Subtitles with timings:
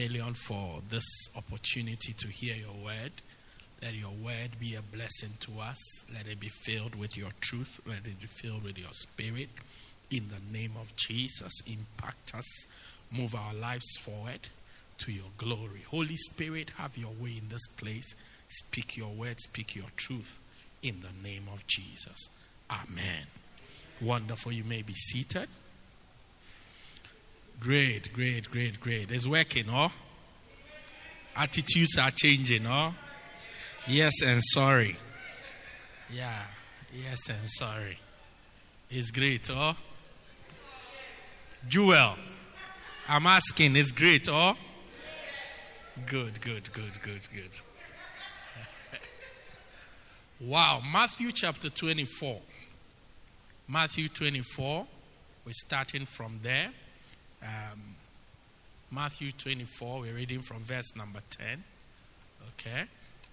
[0.00, 1.04] Million for this
[1.36, 3.12] opportunity to hear your word.
[3.82, 6.10] Let your word be a blessing to us.
[6.14, 7.80] Let it be filled with your truth.
[7.86, 9.50] Let it be filled with your spirit.
[10.10, 12.66] In the name of Jesus, impact us.
[13.10, 14.48] Move our lives forward
[15.00, 15.82] to your glory.
[15.90, 18.14] Holy Spirit, have your way in this place.
[18.48, 20.38] Speak your word, speak your truth.
[20.82, 22.30] In the name of Jesus.
[22.70, 23.26] Amen.
[24.00, 24.52] Wonderful.
[24.52, 25.48] You may be seated.
[27.60, 29.10] Great, great, great, great.
[29.10, 29.92] It's working, oh?
[31.36, 32.94] Attitudes are changing, oh?
[33.86, 34.96] Yes and sorry.
[36.10, 36.42] Yeah,
[36.94, 37.98] yes and sorry.
[38.88, 39.76] It's great, oh?
[41.68, 42.14] Jewel,
[43.06, 44.56] I'm asking, it's great, oh?
[46.06, 47.58] Good, good, good, good, good.
[50.40, 52.40] wow, Matthew chapter 24.
[53.68, 54.86] Matthew 24,
[55.44, 56.70] we're starting from there.
[57.42, 57.80] Um,
[58.90, 61.64] Matthew 24, we're reading from verse number 10.
[62.48, 62.84] Okay?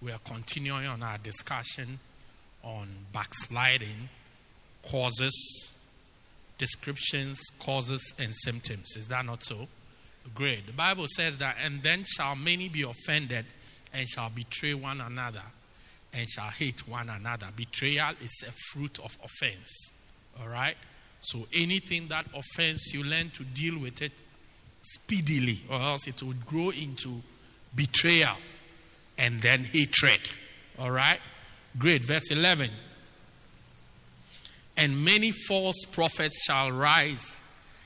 [0.01, 1.99] We are continuing on our discussion
[2.63, 4.09] on backsliding,
[4.89, 5.77] causes,
[6.57, 8.95] descriptions, causes, and symptoms.
[8.95, 9.67] Is that not so?
[10.35, 10.67] Great.
[10.67, 13.45] The Bible says that, and then shall many be offended
[13.93, 15.43] and shall betray one another
[16.13, 17.47] and shall hate one another.
[17.55, 19.93] Betrayal is a fruit of offense.
[20.39, 20.75] All right?
[21.21, 24.11] So anything that offends you, learn to deal with it
[24.81, 27.21] speedily, or else it will grow into
[27.75, 28.37] betrayal
[29.17, 30.19] and then hatred.
[30.79, 31.19] All right?
[31.77, 32.05] Great.
[32.05, 32.69] Verse 11.
[34.77, 37.41] And many false prophets shall rise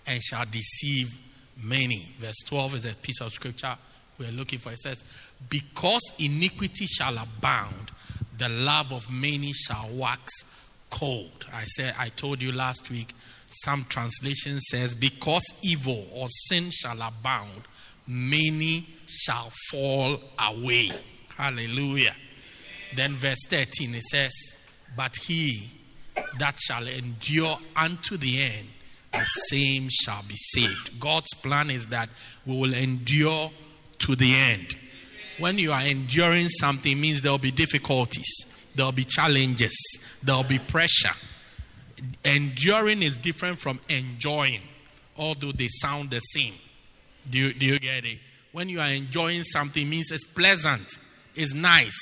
[0.06, 1.08] and shall deceive
[1.64, 2.14] many.
[2.20, 3.76] Verse 12 is a piece of scripture
[4.20, 4.72] we're looking for.
[4.72, 5.04] It says,
[5.50, 7.92] Because iniquity shall abound,
[8.38, 10.32] the love of many shall wax
[10.92, 11.48] cold.
[11.52, 13.14] I said, I told you last week,
[13.50, 17.64] some translation says, Because evil or sin shall abound,
[18.08, 20.92] many shall fall away.
[21.36, 22.16] Hallelujah.
[22.96, 24.32] Then verse 13 it says,
[24.96, 25.70] But he
[26.40, 28.68] that shall endure unto the end,
[29.14, 31.00] the same shall be saved.
[31.00, 32.10] God's plan is that
[32.46, 33.52] we will endure
[34.00, 34.76] to the end.
[35.38, 40.36] When you are enduring something, means there will be difficulties, there will be challenges, there
[40.36, 41.16] will be pressure.
[42.26, 44.62] Enduring is different from enjoying,
[45.18, 46.54] although they sound the same.
[47.30, 48.20] Do you, do you get it?
[48.52, 50.98] When you are enjoying something, means it's pleasant,
[51.36, 51.98] it's nice,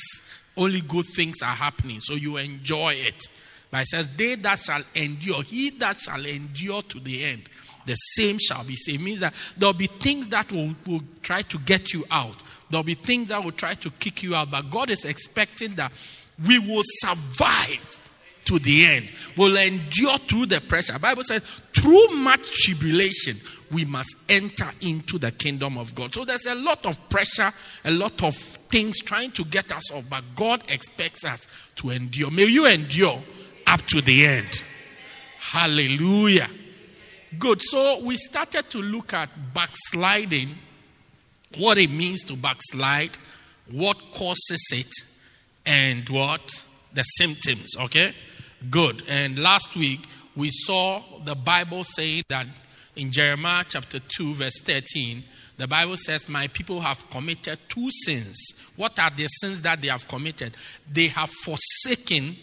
[0.57, 3.23] only good things are happening, so you enjoy it.
[3.71, 7.43] But it says, They that shall endure, he that shall endure to the end,
[7.85, 9.01] the same shall be saved.
[9.01, 12.35] It means that there'll be things that will, will try to get you out.
[12.69, 14.51] There'll be things that will try to kick you out.
[14.51, 15.91] But God is expecting that
[16.47, 18.13] we will survive
[18.45, 19.09] to the end.
[19.37, 20.93] We'll endure through the pressure.
[20.93, 23.37] The Bible says, through much tribulation,
[23.71, 26.13] we must enter into the kingdom of God.
[26.13, 27.51] So there's a lot of pressure,
[27.85, 32.31] a lot of things trying to get us off, but God expects us to endure.
[32.31, 33.21] May you endure
[33.67, 34.63] up to the end.
[35.37, 36.49] Hallelujah.
[37.37, 37.61] Good.
[37.61, 40.55] So we started to look at backsliding,
[41.57, 43.17] what it means to backslide,
[43.71, 44.91] what causes it,
[45.65, 47.75] and what the symptoms.
[47.77, 48.13] Okay?
[48.69, 49.03] Good.
[49.07, 50.01] And last week
[50.35, 52.47] we saw the Bible saying that
[52.95, 55.23] in Jeremiah chapter 2, verse 13,
[55.57, 58.37] the Bible says, My people have committed two sins.
[58.75, 60.55] What are the sins that they have committed?
[60.91, 62.37] They have forsaken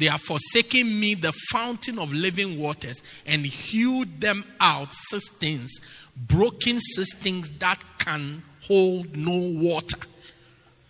[0.00, 5.78] they have forsaken me, the fountain of living waters, and hewed them out cisterns,
[6.16, 9.98] broken cisterns that can hold no water.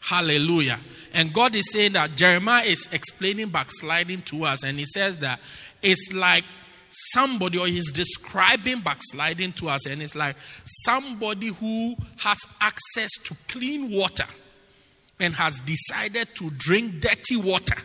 [0.00, 0.81] Hallelujah.
[1.12, 5.41] And God is saying that Jeremiah is explaining backsliding to us, and he says that
[5.82, 6.44] it's like
[6.91, 13.37] somebody, or he's describing backsliding to us, and it's like somebody who has access to
[13.49, 14.26] clean water
[15.20, 17.76] and has decided to drink dirty water.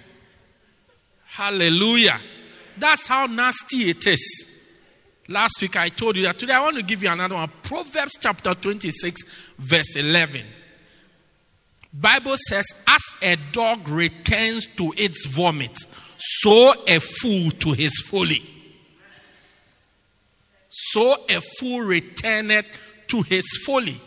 [1.27, 2.17] Hallelujah.
[2.77, 4.71] That's how nasty it is.
[5.27, 6.39] Last week I told you that.
[6.39, 7.49] Today I want to give you another one.
[7.63, 9.23] Proverbs chapter 26,
[9.57, 10.45] verse 11.
[11.97, 15.77] Bible says, as a dog returns to its vomit,
[16.17, 18.41] so a fool to his folly.
[20.69, 22.65] So a fool returneth
[23.07, 23.99] to his folly.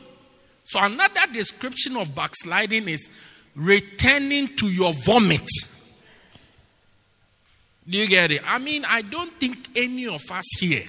[0.64, 3.08] So, another description of backsliding is
[3.56, 5.49] returning to your vomit.
[7.88, 8.43] Do you get it?
[8.44, 10.85] I mean, I don't think any of us here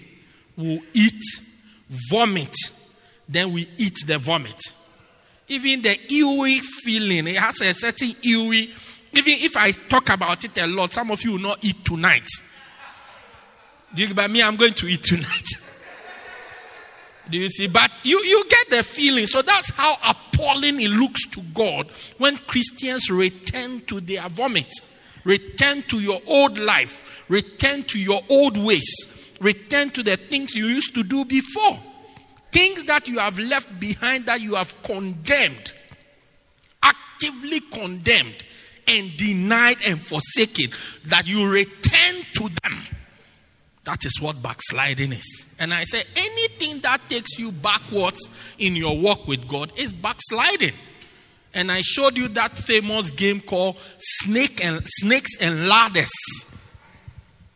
[0.58, 1.24] will eat
[2.12, 2.54] vomit,
[3.30, 4.60] then we eat the vomit.
[5.50, 8.70] Even the ewy feeling, it has a certain ewy.
[9.12, 12.28] Even if I talk about it a lot, some of you will not eat tonight.
[13.94, 15.48] Do you, but me, I'm going to eat tonight.
[17.30, 17.68] Do you see?
[17.68, 19.28] But you, you get the feeling.
[19.28, 21.88] So that's how appalling it looks to God
[22.18, 24.72] when Christians return to their vomit,
[25.24, 30.66] return to your old life, return to your old ways, return to the things you
[30.66, 31.78] used to do before.
[32.52, 35.74] Things that you have left behind that you have condemned,
[36.82, 38.44] actively condemned
[38.88, 40.72] and denied and forsaken,
[41.06, 42.78] that you return to them.
[43.84, 45.56] That is what backsliding is.
[45.60, 50.74] And I say anything that takes you backwards in your walk with God is backsliding.
[51.54, 56.12] And I showed you that famous game called Snake and Snakes and Ladders.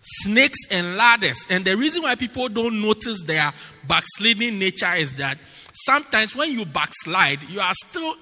[0.05, 1.47] Snakes and ladders.
[1.49, 3.53] And the reason why people don't notice their
[3.87, 5.37] backsliding nature is that
[5.73, 8.15] sometimes when you backslide, you are still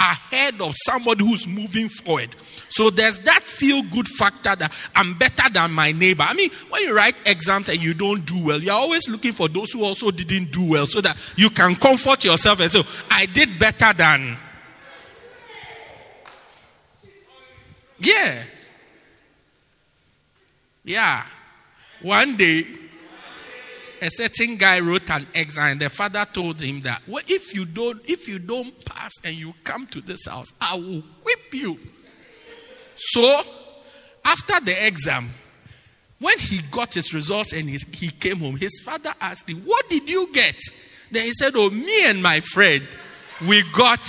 [0.00, 2.34] ahead of somebody who's moving forward.
[2.68, 6.24] So there's that feel good factor that I'm better than my neighbor.
[6.24, 9.46] I mean, when you write exams and you don't do well, you're always looking for
[9.46, 13.26] those who also didn't do well so that you can comfort yourself and say, I
[13.26, 14.36] did better than.
[18.00, 18.42] Yeah.
[20.84, 21.24] Yeah.
[22.02, 22.64] One day,
[24.02, 27.64] a certain guy wrote an exam and the father told him that well, if you
[27.64, 31.78] don't if you don't pass and you come to this house i will whip you.
[32.94, 33.40] So
[34.24, 35.30] after the exam
[36.18, 39.88] when he got his results and he, he came home his father asked him what
[39.88, 40.60] did you get?
[41.10, 42.86] Then he said oh me and my friend
[43.48, 44.06] we got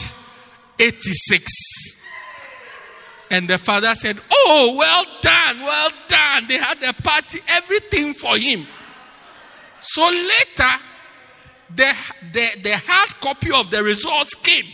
[0.77, 1.94] 86
[3.31, 8.37] and the father said oh well done well done they had a party everything for
[8.37, 8.65] him
[9.85, 10.73] so later,
[11.75, 11.93] the,
[12.33, 14.65] the, the hard copy of the results came.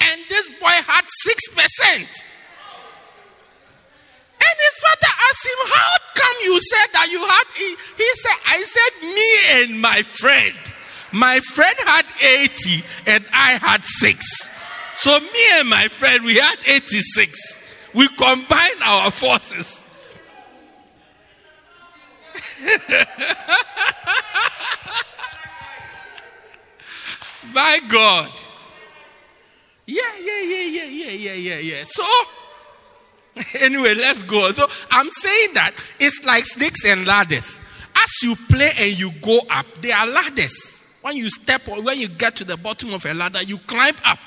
[0.00, 1.98] And this boy had 6%.
[4.40, 7.44] And his father asked him, How come you said that you had?
[7.54, 10.56] He, he said, I said, Me and my friend.
[11.12, 14.57] My friend had 80 and I had 6.
[15.00, 17.92] So me and my friend, we had 86.
[17.94, 19.88] We combined our forces.
[27.54, 28.32] My God.
[29.86, 31.84] Yeah, yeah, yeah, yeah, yeah, yeah, yeah, yeah.
[31.84, 32.04] So,
[33.60, 34.50] anyway, let's go.
[34.50, 37.60] So, I'm saying that it's like snakes and ladders.
[37.94, 40.84] As you play and you go up, there are ladders.
[41.02, 43.94] When you step or when you get to the bottom of a ladder, you climb
[44.04, 44.18] up.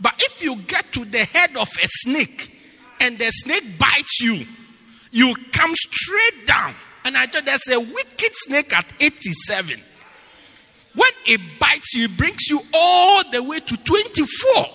[0.00, 2.56] But if you get to the head of a snake
[3.00, 4.46] and the snake bites you,
[5.10, 6.74] you come straight down.
[7.04, 9.80] And I thought there's a wicked snake at 87.
[10.94, 14.66] When it bites you, it brings you all the way to 24.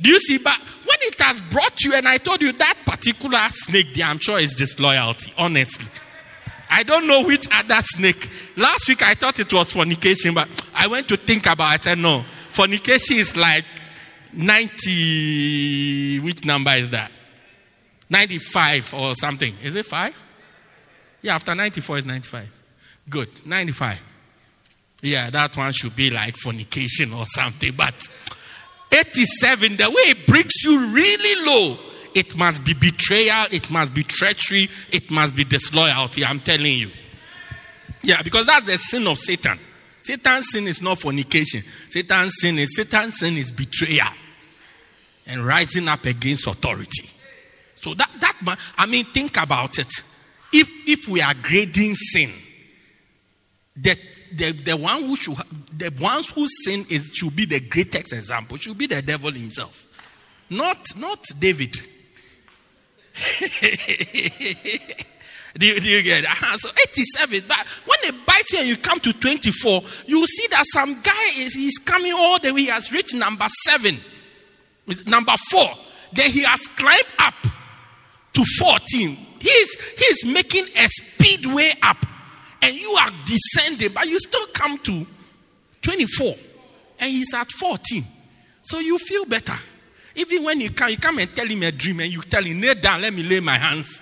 [0.00, 0.38] Do you see?
[0.38, 4.18] But when it has brought you, and I told you that particular snake there, I'm
[4.18, 5.86] sure is disloyalty, honestly.
[6.68, 8.28] I don't know which other snake.
[8.56, 11.80] Last week I thought it was fornication, but I went to think about it.
[11.80, 13.64] I said, no, fornication is like
[14.32, 16.20] 90.
[16.20, 17.10] Which number is that?
[18.10, 19.54] 95 or something.
[19.62, 20.22] Is it 5?
[21.22, 22.48] Yeah, after 94 is 95.
[23.08, 23.46] Good.
[23.46, 24.02] 95.
[25.02, 27.72] Yeah, that one should be like fornication or something.
[27.76, 27.94] But
[28.92, 31.78] 87, the way it brings you really low,
[32.14, 36.24] it must be betrayal, it must be treachery, it must be disloyalty.
[36.24, 36.90] I'm telling you.
[38.02, 39.58] Yeah, because that's the sin of Satan.
[40.02, 41.62] Satan's sin is not fornication.
[41.88, 44.08] Satan's sin is Satan's sin is betrayal
[45.26, 47.08] and rising up against authority.
[47.76, 49.92] So that that I mean, think about it
[50.52, 52.30] if if we are grading sin,
[53.76, 53.96] the
[54.34, 55.36] the, the one who should
[55.76, 59.86] the ones who sin is should be the greatest example, should be the devil himself.
[60.50, 61.80] Not not David.
[65.58, 66.60] do, you, do you get it?
[66.60, 67.44] So 87.
[67.48, 71.24] But when they bite you and you come to 24, you see that some guy
[71.36, 72.62] is he's coming all the way.
[72.62, 73.98] He has reached number seven.
[75.06, 75.68] Number four.
[76.12, 77.34] Then he has climbed up
[78.34, 81.96] to 14 He's, he's making a speedway up,
[82.62, 85.06] and you are descending, but you still come to
[85.82, 86.34] 24,
[87.00, 88.04] and he's at 14.
[88.62, 89.56] So you feel better.
[90.14, 92.60] Even when you come, you come and tell him a dream, and you tell him,
[92.60, 94.00] kneel down, let me lay my hands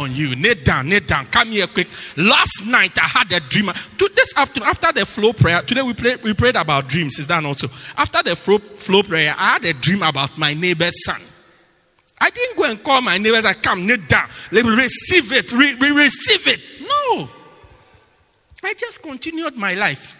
[0.00, 0.34] on you.
[0.34, 1.26] Kneel down, kneel down.
[1.26, 1.88] Come here quick.
[2.16, 3.66] Last night I had a dream.
[3.98, 7.18] This afternoon, after the flow prayer, today we played, we prayed about dreams.
[7.18, 7.68] Is that also?
[7.96, 11.20] After the flow, flow prayer, I had a dream about my neighbor's son.
[12.20, 13.46] I didn't go and call my neighbors.
[13.46, 14.28] I come kneel down.
[14.52, 15.52] Let me receive it.
[15.52, 16.60] Re- re- receive it.
[16.80, 17.28] No.
[18.62, 20.16] I just continued my life.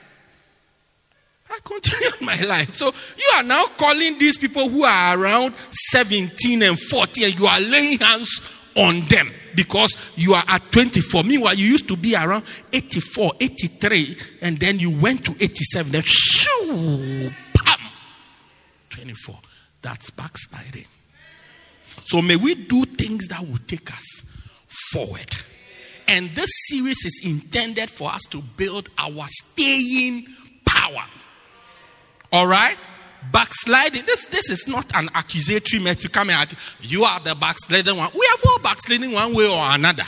[1.50, 2.74] I continued my life.
[2.74, 7.46] So you are now calling these people who are around 17 and 40 and you
[7.46, 11.24] are laying hands on them because you are at 24.
[11.24, 15.92] Meanwhile, you used to be around 84, 83, and then you went to 87.
[15.92, 17.78] Then, shoo, pam,
[18.90, 19.36] 24.
[19.82, 20.86] That's backsliding.
[22.04, 24.24] So may we do things that will take us
[24.66, 25.36] forward.
[26.08, 30.26] And this series is intended for us to build our staying
[30.66, 31.04] power.
[32.32, 32.76] All right?
[33.32, 34.04] Backsliding.
[34.06, 38.10] This, this is not an accusatory message to come and you are the backsliding one.
[38.14, 40.04] We have all backsliding one way or another.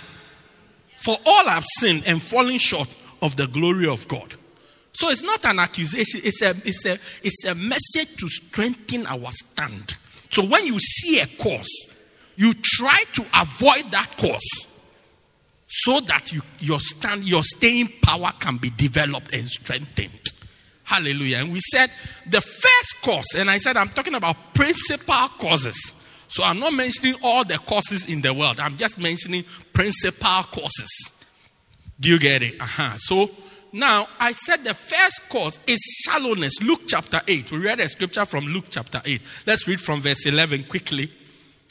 [0.97, 2.89] For all have sinned and fallen short
[3.21, 4.35] of the glory of God.
[4.95, 6.93] So it's not an accusation, it's a, it's a,
[7.23, 9.95] it's a message to strengthen our stand.
[10.31, 14.73] So when you see a course, you try to avoid that course
[15.67, 20.22] so that you, your stand, your staying power can be developed and strengthened.
[20.85, 21.39] Hallelujah.
[21.39, 21.91] And we said
[22.29, 25.99] the first cause, and I said I'm talking about principal causes.
[26.29, 28.59] So I'm not mentioning all the causes in the world.
[28.59, 31.25] I'm just mentioning principal causes.
[32.01, 32.61] Do you get it?
[32.61, 32.97] Uh-huh.
[32.97, 33.31] So
[33.73, 36.61] now I said the first cause is shallowness.
[36.63, 37.53] Luke chapter 8.
[37.53, 39.21] We read a scripture from Luke chapter 8.
[39.47, 41.13] Let's read from verse 11 quickly.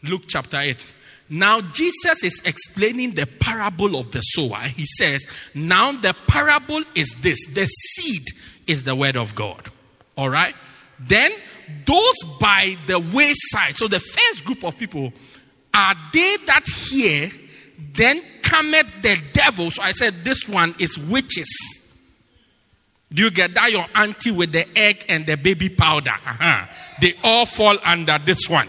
[0.03, 0.93] Luke chapter 8.
[1.33, 4.59] Now, Jesus is explaining the parable of the sower.
[4.63, 5.25] He says,
[5.55, 8.27] Now the parable is this the seed
[8.67, 9.69] is the word of God.
[10.17, 10.53] All right?
[10.99, 11.31] Then,
[11.85, 15.11] those by the wayside, so the first group of people
[15.73, 17.29] are they that hear,
[17.93, 19.71] then cometh the devil.
[19.71, 21.49] So I said, This one is witches.
[23.13, 23.71] Do you get that?
[23.71, 26.11] Your auntie with the egg and the baby powder.
[26.11, 26.65] Uh-huh.
[27.01, 28.67] They all fall under this one.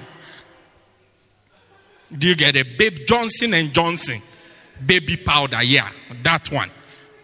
[2.16, 2.76] Do you get it?
[2.76, 4.20] Babe Johnson and Johnson.
[4.84, 5.62] Baby powder.
[5.62, 5.88] Yeah,
[6.22, 6.70] that one.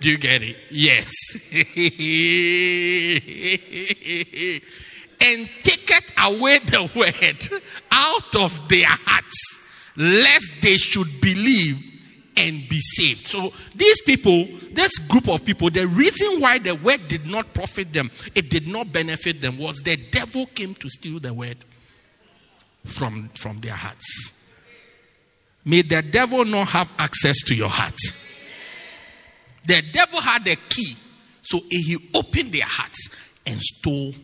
[0.01, 0.57] Do you get it?
[0.71, 1.11] Yes.
[5.21, 11.85] and taketh away the word out of their hearts, lest they should believe
[12.37, 13.27] and be saved.
[13.27, 17.93] So these people, this group of people, the reason why the word did not profit
[17.93, 21.59] them, it did not benefit them, was the devil came to steal the word
[22.85, 24.35] from, from their hearts.
[25.65, 27.99] May the devil not have access to your heart.
[29.69, 30.95] The devil had a key,
[31.43, 33.11] so he opened their hearts
[33.47, 34.15] and stole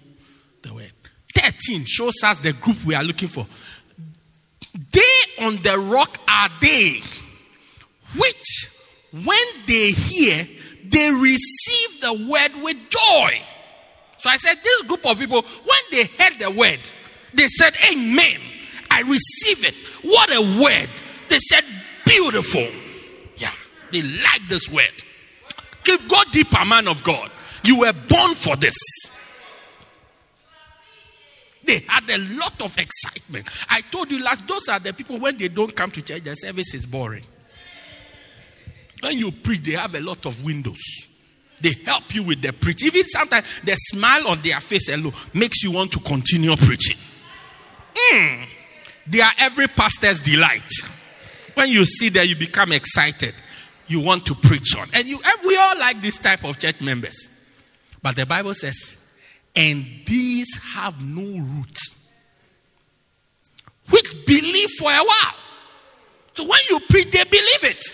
[0.62, 0.90] the word.
[1.34, 3.46] 13 shows us the group we are looking for.
[4.72, 7.02] They on the rock are they,
[8.16, 8.70] which
[9.12, 10.46] when they hear,
[10.84, 13.38] they receive the word with joy.
[14.16, 16.80] So I said, this group of people, when they heard the word,
[17.34, 18.40] they said, Amen.
[18.90, 19.74] I receive it.
[20.02, 20.88] What a word.
[21.28, 21.64] They said,
[22.06, 22.66] beautiful.
[23.36, 23.50] Yeah,
[23.92, 25.04] they like this word.
[25.85, 27.31] Keep go deeper, man of God.
[27.62, 28.76] You were born for this.
[31.64, 33.49] They had a lot of excitement.
[33.71, 36.35] I told you last, those are the people when they don't come to church, the
[36.35, 37.25] service is boring.
[39.00, 40.83] When you preach, they have a lot of windows.
[41.61, 42.83] They help you with the preach.
[42.83, 46.97] Even sometimes the smile on their face alone makes you want to continue preaching.
[48.12, 48.47] Mm.
[49.07, 50.71] They are every pastor's delight.
[51.55, 53.35] When you see that, you become excited.
[53.87, 54.88] You want to preach on.
[54.95, 57.31] And you, we all like this type of church members.
[58.03, 58.97] But the Bible says,
[59.55, 61.79] and these have no root,
[63.91, 65.35] which believe for a while.
[66.35, 67.85] So when you preach, they believe it.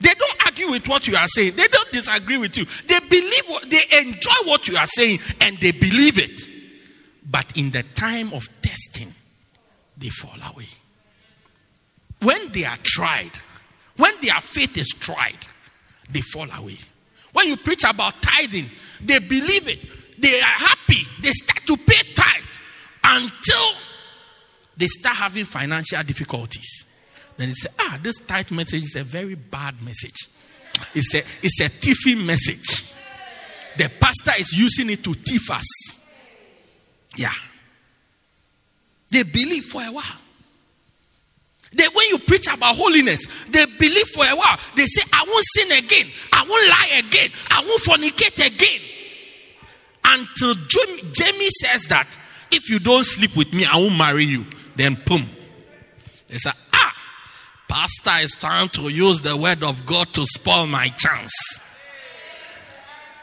[0.00, 1.56] They don't argue with what you are saying.
[1.56, 2.64] They don't disagree with you.
[2.86, 6.40] They believe what they enjoy what you are saying and they believe it.
[7.30, 9.12] But in the time of testing,
[9.98, 10.68] they fall away
[12.20, 13.30] when they are tried,
[13.98, 15.38] when their faith is tried,
[16.10, 16.78] they fall away.
[17.32, 18.66] When you preach about tithing,
[19.00, 19.78] they believe it.
[20.20, 21.02] They are happy.
[21.20, 22.42] They start to pay tithe
[23.04, 23.72] until
[24.76, 26.94] they start having financial difficulties.
[27.36, 30.28] Then they say, ah, this tithe message is a very bad message.
[30.94, 32.92] It's a, it's a thiefing message.
[33.76, 36.14] The pastor is using it to thief us.
[37.16, 37.32] Yeah.
[39.10, 40.04] They believe for a while.
[41.72, 44.58] They, when you preach about holiness, they believe for a while.
[44.74, 46.06] They say, I won't sin again.
[46.32, 47.30] I won't lie again.
[47.50, 48.80] I won't fornicate again.
[50.04, 50.54] Until
[51.12, 52.18] Jamie says that
[52.50, 54.46] if you don't sleep with me, I won't marry you.
[54.76, 55.24] Then, boom.
[56.28, 56.94] They say, ah,
[57.68, 61.34] Pastor is trying to use the word of God to spoil my chance.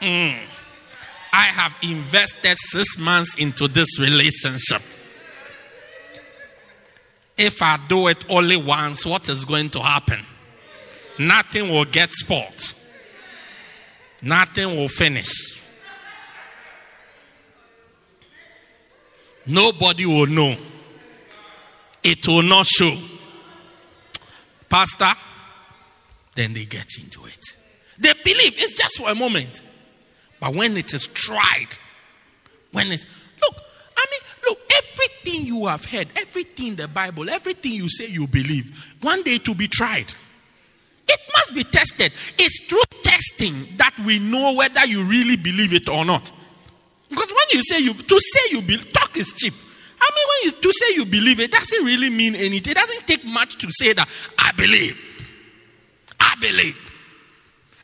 [0.02, 0.38] Mm.
[1.34, 4.82] I have invested six months into this relationship.
[7.38, 10.20] If I do it only once, what is going to happen?
[11.20, 12.74] Nothing will get spoiled.
[14.22, 15.62] Nothing will finish.
[19.46, 20.56] Nobody will know.
[22.04, 22.98] It will not show.
[24.70, 25.12] Pastor,
[26.36, 27.46] then they get into it.
[27.98, 29.62] They believe it's just for a moment.
[30.40, 31.68] But when it is tried,
[32.72, 33.06] when it's
[34.48, 39.22] look, everything you have heard, everything in the Bible, everything you say you believe, one
[39.24, 40.14] day to be tried.
[41.08, 42.12] It must be tested.
[42.38, 46.32] It's through testing that we know whether you really believe it or not.
[47.10, 49.54] Because when you say you to say you believe, talk is cheap.
[49.54, 52.72] I mean, when you to say you believe it doesn't really mean anything.
[52.72, 54.10] It doesn't take much to say that
[54.40, 54.98] I believe.
[56.20, 56.76] I believe.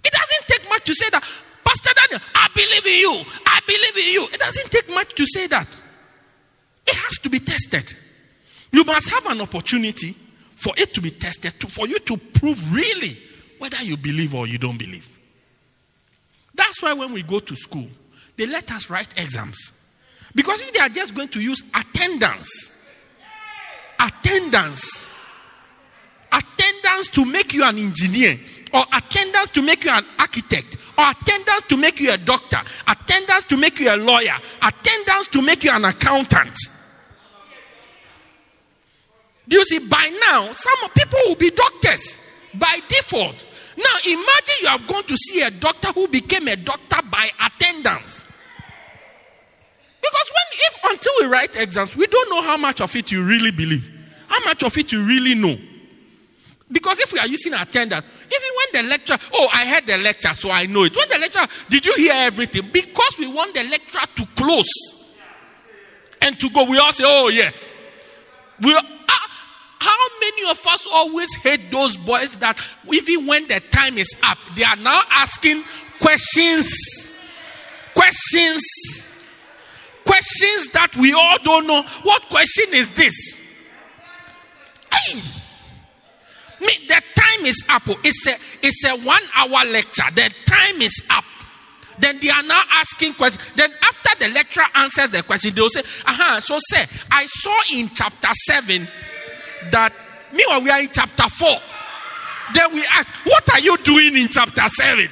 [0.04, 1.24] It doesn't take much to say that,
[1.64, 3.24] Pastor Daniel, I believe in you.
[3.46, 4.28] I believe in you.
[4.34, 5.68] It doesn't take much to say that.
[6.92, 7.96] It has to be tested.
[8.72, 10.14] You must have an opportunity
[10.56, 13.16] for it to be tested, to, for you to prove really
[13.60, 15.18] whether you believe or you don't believe.
[16.54, 17.88] That's why when we go to school,
[18.36, 19.88] they let us write exams.
[20.36, 22.86] Because if they are just going to use attendance,
[24.00, 25.08] attendance,
[26.32, 28.38] attendance to make you an engineer,
[28.74, 33.46] or attendance to make you an architect, or attendance to make you a doctor, attendance
[33.46, 36.58] to make you a lawyer, attendance to make you an accountant.
[39.52, 43.46] Do you see, by now, some people will be doctors by default.
[43.78, 48.32] Now, imagine you have gone to see a doctor who became a doctor by attendance.
[50.02, 53.26] Because when, if until we write exams, we don't know how much of it you
[53.26, 53.92] really believe,
[54.28, 55.58] how much of it you really know.
[56.72, 60.34] Because if we are using attendance, even when the lecturer, oh, I heard the lecture,
[60.34, 60.96] so I know it.
[60.96, 62.70] When the lecturer, did you hear everything?
[62.72, 65.14] Because we want the lecturer to close
[66.22, 67.76] and to go, we all say, oh, yes.
[68.62, 68.74] We,
[69.82, 72.56] how many of us always hate those boys that
[72.94, 75.64] even when the time is up, they are now asking
[76.00, 77.12] questions,
[77.96, 78.62] questions,
[80.06, 81.82] questions that we all don't know.
[82.04, 83.42] What question is this?
[84.94, 85.20] Hey!
[86.64, 87.82] Me, the time is up.
[87.88, 88.00] Oh.
[88.04, 90.04] It's a it's a one hour lecture.
[90.14, 91.26] The time is up.
[91.98, 93.44] Then they are now asking questions.
[93.56, 97.60] Then after the lecturer answers the question, they will say, "Aha." So say, I saw
[97.74, 98.88] in chapter seven
[99.72, 99.94] that
[100.34, 101.58] meanwhile we are in chapter four.
[102.54, 105.10] Then we ask, "What are you doing in chapter seven?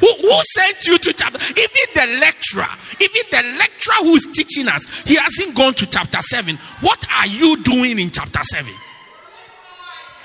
[0.00, 1.38] Who, who sent you to chapter?
[1.38, 2.66] Even the lecturer,
[3.00, 6.56] even the lecturer who's teaching us, he hasn't gone to chapter seven.
[6.80, 8.74] What are you doing in chapter seven?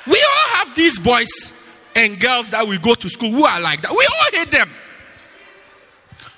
[0.08, 1.30] We all have these boys
[1.96, 3.92] and girls that we go to school who are like that.
[3.92, 4.70] We all hate them.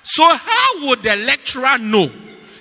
[0.02, 2.10] So, how would the lecturer know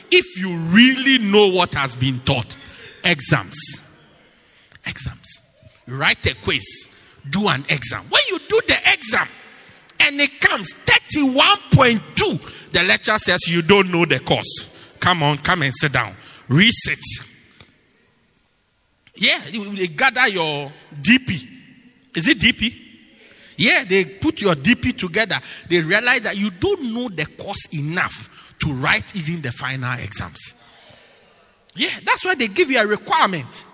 [0.09, 2.55] if you really know what has been taught?
[3.03, 3.90] Exams.
[4.85, 5.41] Exams.
[5.87, 6.97] Write a quiz,
[7.29, 8.03] do an exam.
[8.09, 9.27] When you do the exam
[9.99, 14.95] and it comes 31.2, the lecturer says you don't know the course.
[14.99, 16.15] Come on, come and sit down.
[16.47, 16.99] Reset.
[19.15, 21.47] Yeah, they gather your DP.
[22.15, 22.73] Is it DP?
[23.57, 25.39] Yeah, they put your DP together.
[25.69, 30.55] They realize that you don't know the course enough to write even the final exams.
[31.75, 33.65] Yeah, that's why they give you a requirement.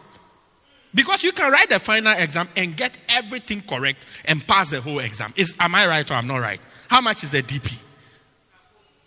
[0.98, 4.98] Because you can write the final exam and get everything correct and pass the whole
[4.98, 5.32] exam.
[5.36, 6.60] Is am I right or I'm not right?
[6.88, 7.78] How much is the DP?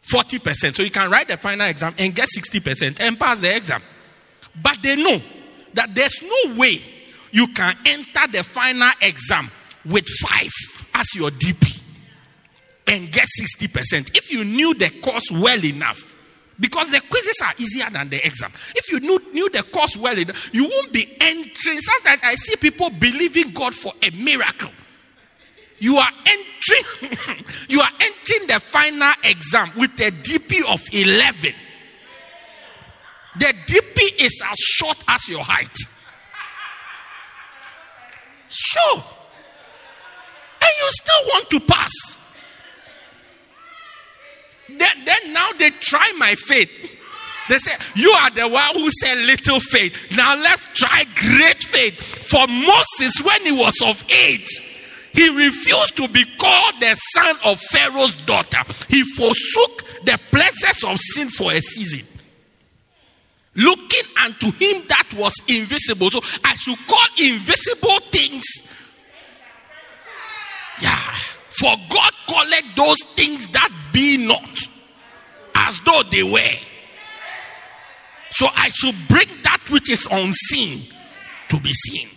[0.08, 0.76] 40%.
[0.76, 3.82] So you can write the final exam and get 60% and pass the exam.
[4.62, 5.20] But they know
[5.74, 6.80] that there's no way
[7.32, 9.50] you can enter the final exam
[9.84, 11.82] with five as your DP
[12.86, 14.16] and get 60%.
[14.16, 16.09] If you knew the course well enough,
[16.60, 18.52] because the quizzes are easier than the exam.
[18.76, 21.78] If you knew, knew the course well you won't be entering.
[21.78, 24.70] Sometimes I see people believing God for a miracle.
[25.78, 31.54] You are entering, you are entering the final exam with a DP of 11.
[33.38, 35.74] The DP is as short as your height.
[38.50, 39.02] Sure.
[40.60, 42.19] And you still want to pass.
[44.78, 46.96] Then, then now they try my faith.
[47.48, 50.16] They say, You are the one who said little faith.
[50.16, 52.00] Now let's try great faith.
[52.00, 54.48] For Moses, when he was of age,
[55.12, 58.58] he refused to be called the son of Pharaoh's daughter.
[58.88, 62.06] He forsook the pleasures of sin for a season.
[63.56, 66.10] Looking unto him that was invisible.
[66.10, 68.44] So I should call invisible things
[70.80, 70.96] Yeah.
[71.50, 74.48] For God collect those things that be not
[75.70, 76.58] as though they were.
[78.30, 80.82] So I should bring that which is unseen
[81.48, 82.08] to be seen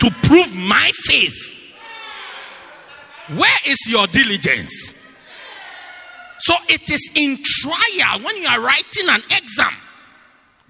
[0.00, 1.36] to prove my faith.
[3.36, 5.00] Where is your diligence?
[6.40, 9.72] So it is in trial when you are writing an exam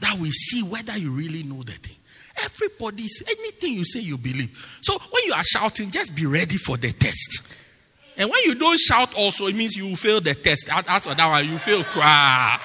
[0.01, 1.97] that we see whether you really know the thing.
[2.45, 4.79] Everybody's anything you say you believe.
[4.83, 7.55] So when you are shouting, just be ready for the test.
[8.17, 10.69] And when you don't shout, also it means you will fail the test.
[10.71, 12.61] As for that one, you fail cry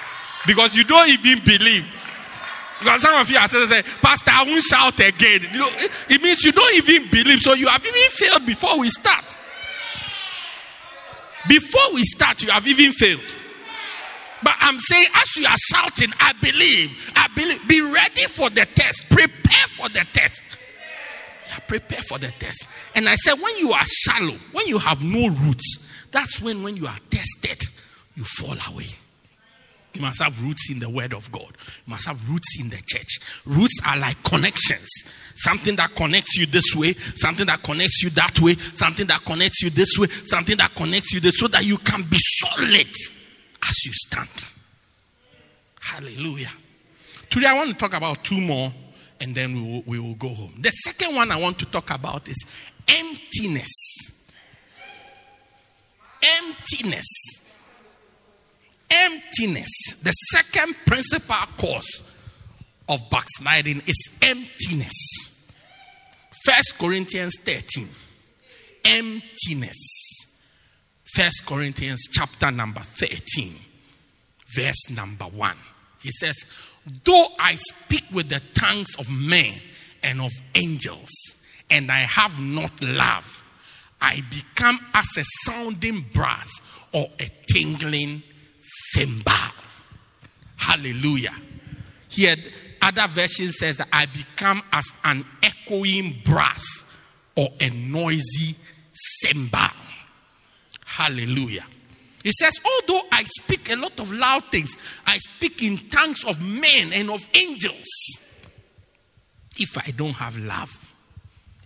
[0.46, 1.86] because you don't even believe.
[2.80, 5.42] Because some of you are saying, Pastor, I won't shout again.
[5.52, 5.70] You know,
[6.10, 7.40] it means you don't even believe.
[7.42, 9.38] So you have even failed before we start.
[11.48, 13.36] Before we start, you have even failed.
[14.42, 18.66] But I'm saying, as you are shouting, I believe, I believe, be ready for the
[18.66, 20.44] test, prepare for the test.
[21.68, 22.66] Prepare for the test.
[22.96, 26.76] And I said, when you are shallow, when you have no roots, that's when, when
[26.76, 27.68] you are tested,
[28.16, 28.86] you fall away.
[29.94, 31.50] You must have roots in the Word of God.
[31.86, 33.20] You must have roots in the church.
[33.46, 34.88] Roots are like connections.
[35.36, 39.64] Something that connects you this way, something that connects you that way, something that connects
[39.64, 42.88] you this way, something that connects you this so that you can be solid
[43.68, 44.46] as you stand.
[45.82, 46.52] Hallelujah.
[47.30, 48.72] Today I want to talk about two more
[49.22, 50.54] and then we will, we will go home.
[50.60, 52.46] The second one I want to talk about is
[52.88, 54.32] emptiness.
[56.22, 57.56] Emptiness.
[58.90, 60.02] Emptiness.
[60.04, 62.12] The second principal cause
[62.88, 65.52] of backsliding is emptiness.
[66.44, 67.88] First Corinthians 13.
[68.86, 70.30] Emptiness.
[71.14, 73.54] First Corinthians chapter number 13,
[74.54, 75.58] verse number 1.
[76.04, 76.46] He says,
[77.04, 79.54] Though I speak with the tongues of men
[80.04, 81.12] and of angels,
[81.70, 83.44] and I have not love,
[84.02, 86.50] I become as a sounding brass
[86.94, 88.24] or a tingling
[88.62, 89.34] cymbal.
[90.56, 91.36] Hallelujah.
[92.10, 92.36] Here,
[92.82, 96.64] other version says that I become as an echoing brass
[97.36, 98.56] or a noisy
[98.94, 99.70] cymbal.
[100.86, 101.66] Hallelujah.
[102.24, 106.42] He says, Although I speak a lot of loud things, I speak in tongues of
[106.42, 108.48] men and of angels.
[109.58, 110.96] If I don't have love,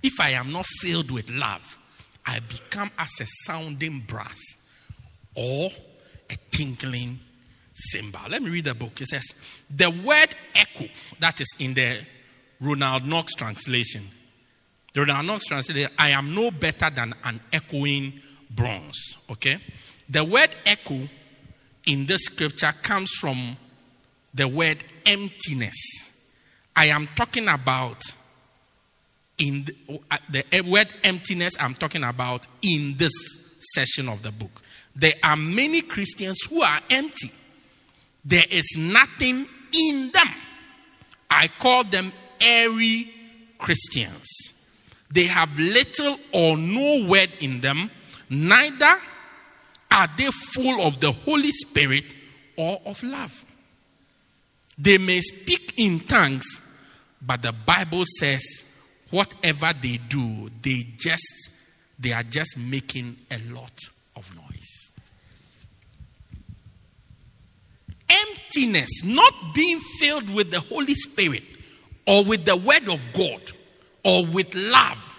[0.02, 1.78] if I am not filled with love,
[2.26, 4.40] I become as a sounding brass
[5.36, 5.70] or
[6.30, 7.20] a tinkling
[7.74, 8.22] cymbal.
[8.30, 9.00] Let me read the book.
[9.02, 9.24] It says,
[9.70, 10.86] The word echo,
[11.20, 12.00] that is in the
[12.62, 14.04] Ronald Knox translation.
[14.94, 19.18] The Ronald Knox translation, I am no better than an echoing bronze.
[19.30, 19.60] Okay?
[20.10, 21.08] The word echo
[21.86, 23.58] in this scripture comes from
[24.34, 25.76] the word emptiness.
[26.76, 28.02] I am talking about
[29.38, 33.12] in the, uh, the word emptiness, I'm talking about in this
[33.60, 34.62] session of the book.
[34.96, 37.32] There are many Christians who are empty.
[38.24, 40.28] There is nothing in them.
[41.30, 43.12] I call them airy
[43.58, 44.28] Christians.
[45.12, 47.90] They have little or no word in them,
[48.30, 48.96] neither
[49.94, 52.16] are they full of the Holy Spirit
[52.58, 53.46] or of love.
[54.78, 56.76] They may speak in tongues,
[57.22, 58.44] but the Bible says
[59.12, 61.52] whatever they do, they just
[62.00, 63.80] they are just making a lot
[64.16, 64.92] of noise.
[68.10, 71.44] Emptiness, not being filled with the Holy Spirit
[72.08, 73.42] or with the Word of God
[74.04, 75.13] or with love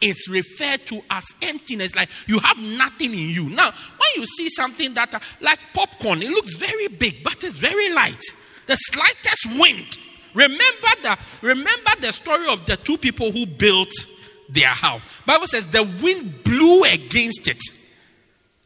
[0.00, 3.50] is referred to as emptiness like you have nothing in you.
[3.50, 7.56] Now when you see something that uh, like popcorn it looks very big but it's
[7.56, 8.22] very light.
[8.66, 9.98] The slightest wind.
[10.34, 13.92] Remember the remember the story of the two people who built
[14.48, 15.02] their house.
[15.26, 17.60] Bible says the wind blew against it.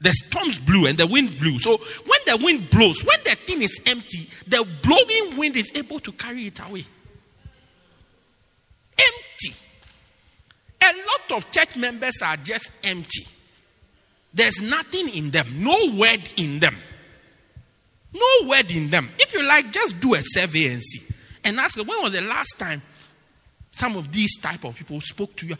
[0.01, 1.59] The storms blew and the wind blew.
[1.61, 6.01] So when the wind blows when the thing is empty the blowing wind is able
[6.01, 6.85] to carry it away
[8.99, 9.55] empty
[10.93, 13.25] a lot of church members are just empty.
[14.35, 16.77] There's nothing in them, no word in them.
[18.15, 19.09] No word in them.
[19.19, 21.15] If you like, just do a survey and see.
[21.45, 22.83] And ask when was the last time
[23.71, 25.57] some of these type of people spoke to you?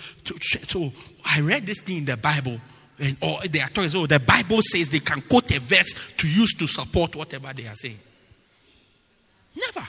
[0.69, 0.93] So
[1.25, 2.61] I read this thing in the Bible,
[2.99, 3.91] and or they are talking.
[3.91, 7.67] So the Bible says they can quote a verse to use to support whatever they
[7.67, 7.99] are saying.
[9.57, 9.87] Never.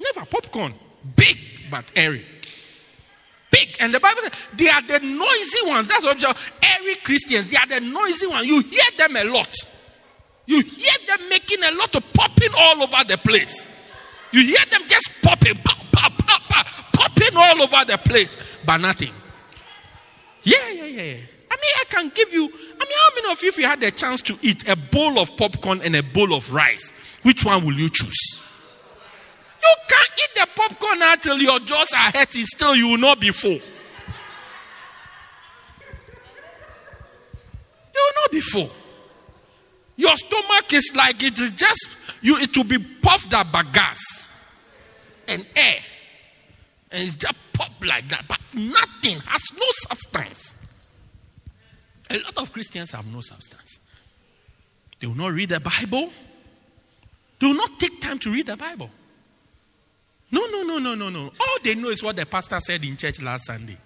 [0.00, 0.26] Never.
[0.26, 0.74] Popcorn.
[1.16, 1.38] Big
[1.70, 2.24] but airy
[3.82, 5.88] And the Bible says they are the noisy ones.
[5.88, 6.22] That's what
[6.62, 8.46] every Christians, they are the noisy ones.
[8.46, 9.52] You hear them a lot.
[10.46, 13.76] You hear them making a lot of popping all over the place.
[14.30, 16.12] You hear them just popping, pop, pop,
[16.48, 19.12] pop, popping all over the place, but nothing.
[20.44, 21.16] Yeah, yeah, yeah, yeah.
[21.50, 22.44] I mean, I can give you.
[22.44, 25.18] I mean, how many of you, if you had the chance to eat a bowl
[25.18, 28.42] of popcorn and a bowl of rice, which one will you choose?
[29.62, 33.30] You can't eat the popcorn until your jaws are hurting, still, you will not be
[33.30, 33.52] full.
[33.52, 33.60] You
[37.94, 38.70] will not be full.
[39.96, 41.86] Your stomach is like it is just
[42.22, 44.32] you, it will be puffed up by gas
[45.28, 45.76] and air.
[46.90, 50.54] And it's just pop like that, but nothing has no substance.
[52.10, 53.78] A lot of Christians have no substance.
[54.98, 56.10] They will not read the Bible.
[57.38, 58.90] They will not take time to read the Bible.
[60.32, 61.32] No, no, no, no, no, no.
[61.38, 63.76] All they know is what the pastor said in church last Sunday.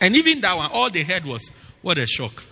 [0.00, 2.42] And even that one, all they heard was, what a shock.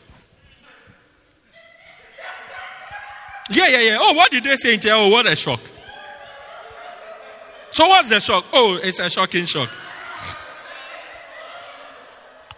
[3.51, 3.99] Yeah, yeah, yeah.
[3.99, 4.93] Oh, what did they say in church?
[4.95, 5.61] Oh, what a shock.
[7.71, 8.45] So, what's the shock?
[8.53, 9.71] Oh, it's a shocking shock.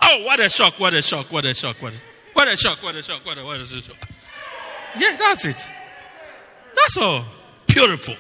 [0.03, 1.97] Oh, what a shock, what a shock, what a shock, what a,
[2.33, 3.97] what a shock, what a shock, what a, what a shock.
[4.99, 5.69] Yeah, that's it.
[6.75, 7.25] That's all.
[7.69, 8.17] Beautiful.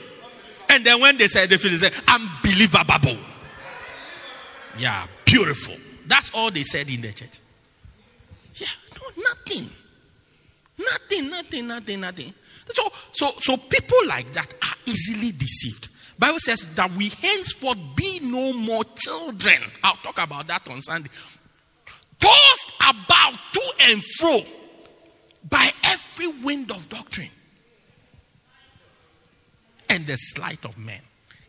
[0.70, 3.18] And then when they said they feel, they say, unbelievable.
[4.78, 5.74] Yeah, beautiful.
[6.06, 7.40] That's all they said in the church.
[8.54, 9.68] Yeah, no, nothing.
[10.78, 12.34] Nothing, nothing, nothing, nothing.
[12.72, 15.88] So, so, so people like that are easily deceived.
[16.18, 19.56] Bible says that we henceforth be no more children.
[19.82, 21.10] I'll talk about that on Sunday.
[22.20, 24.40] Tossed about to and fro
[25.48, 27.30] by every wind of doctrine
[29.90, 31.00] and the sleight of men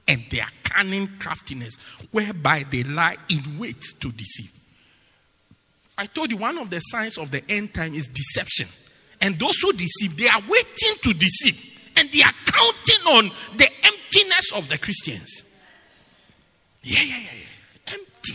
[0.07, 1.77] and their cunning craftiness,
[2.11, 4.51] whereby they lie in wait to deceive.
[5.97, 8.67] I told you one of the signs of the end time is deception.
[9.21, 11.67] And those who deceive, they are waiting to deceive.
[11.95, 15.43] And they are counting on the emptiness of the Christians.
[16.81, 17.93] Yeah, yeah, yeah, yeah.
[17.93, 18.33] Empty.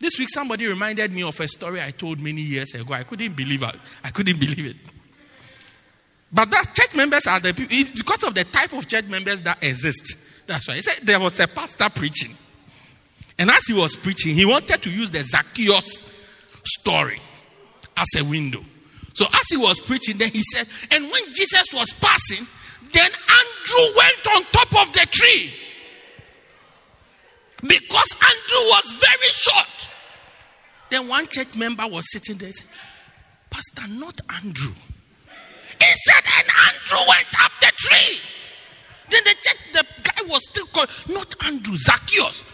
[0.00, 2.92] This week, somebody reminded me of a story I told many years ago.
[2.92, 3.76] I couldn't believe it.
[4.02, 4.76] I couldn't believe it.
[6.32, 9.62] But that church members are the people, because of the type of church members that
[9.62, 10.16] exist.
[10.46, 10.76] That's why.
[10.76, 12.34] He said there was a pastor preaching.
[13.38, 16.04] And as he was preaching, he wanted to use the Zacchaeus
[16.64, 17.20] story
[17.96, 18.60] as a window.
[19.14, 22.46] So as he was preaching, then he said, and when Jesus was passing,
[22.92, 25.52] then Andrew went on top of the tree.
[27.60, 29.90] Because Andrew was very short.
[30.90, 32.66] Then one church member was sitting there and said,
[33.50, 34.72] Pastor, not Andrew.
[35.82, 38.20] He said, and Andrew went up the tree.
[39.10, 42.44] Then the church, the guy was still called, not Andrew, Zacchaeus.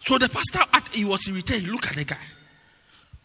[0.00, 0.60] So the pastor,
[0.92, 1.64] he was irritated.
[1.64, 2.16] He looked at the guy.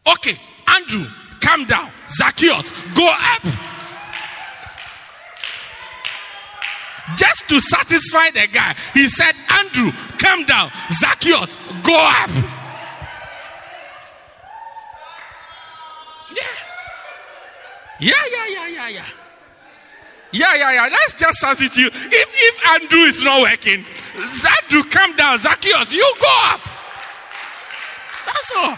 [0.07, 0.33] Okay,
[0.67, 1.05] Andrew,
[1.39, 1.91] calm down.
[2.09, 3.43] Zacchaeus, go up.
[7.15, 10.71] Just to satisfy the guy, he said, Andrew, calm down.
[10.91, 12.29] Zacchaeus, go up.
[16.35, 16.71] Yeah.
[17.99, 18.13] Yeah,
[18.93, 19.05] yeah,
[20.31, 20.89] yeah, yeah, yeah.
[20.91, 21.91] Let's just substitute.
[21.93, 23.83] If, if Andrew is not working,
[24.15, 25.37] Andrew, come down.
[25.37, 26.61] Zacchaeus, you go up.
[28.25, 28.77] That's all.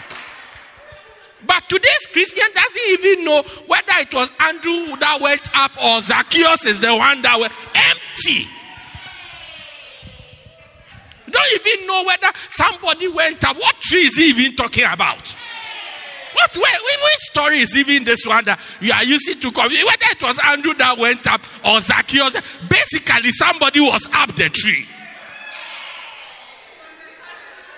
[1.46, 6.66] But today's Christian doesn't even know whether it was Andrew that went up or Zacchaeus
[6.66, 8.48] is the one that went empty.
[11.30, 13.56] Don't even know whether somebody went up.
[13.56, 15.36] What tree is he even talking about?
[16.44, 19.72] What where, which story is even this one that you are using to come?
[19.72, 22.36] Whether it was Andrew that went up or Zacchaeus,
[22.68, 24.84] basically somebody was up the tree.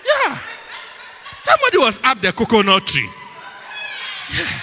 [0.05, 0.39] Yeah.
[1.43, 3.09] Somebody was up the coconut tree.
[4.37, 4.61] Yeah.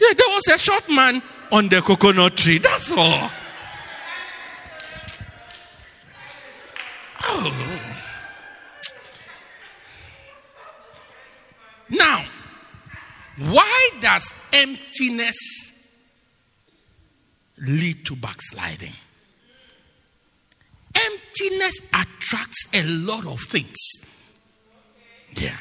[0.00, 2.58] Yeah, there was a short man on the coconut tree.
[2.58, 3.30] That's all.
[7.24, 7.69] Oh.
[11.90, 12.24] Now,
[13.38, 15.88] why does emptiness
[17.58, 18.92] lead to backsliding?
[20.94, 23.76] Emptiness attracts a lot of things.
[25.32, 25.56] Yeah.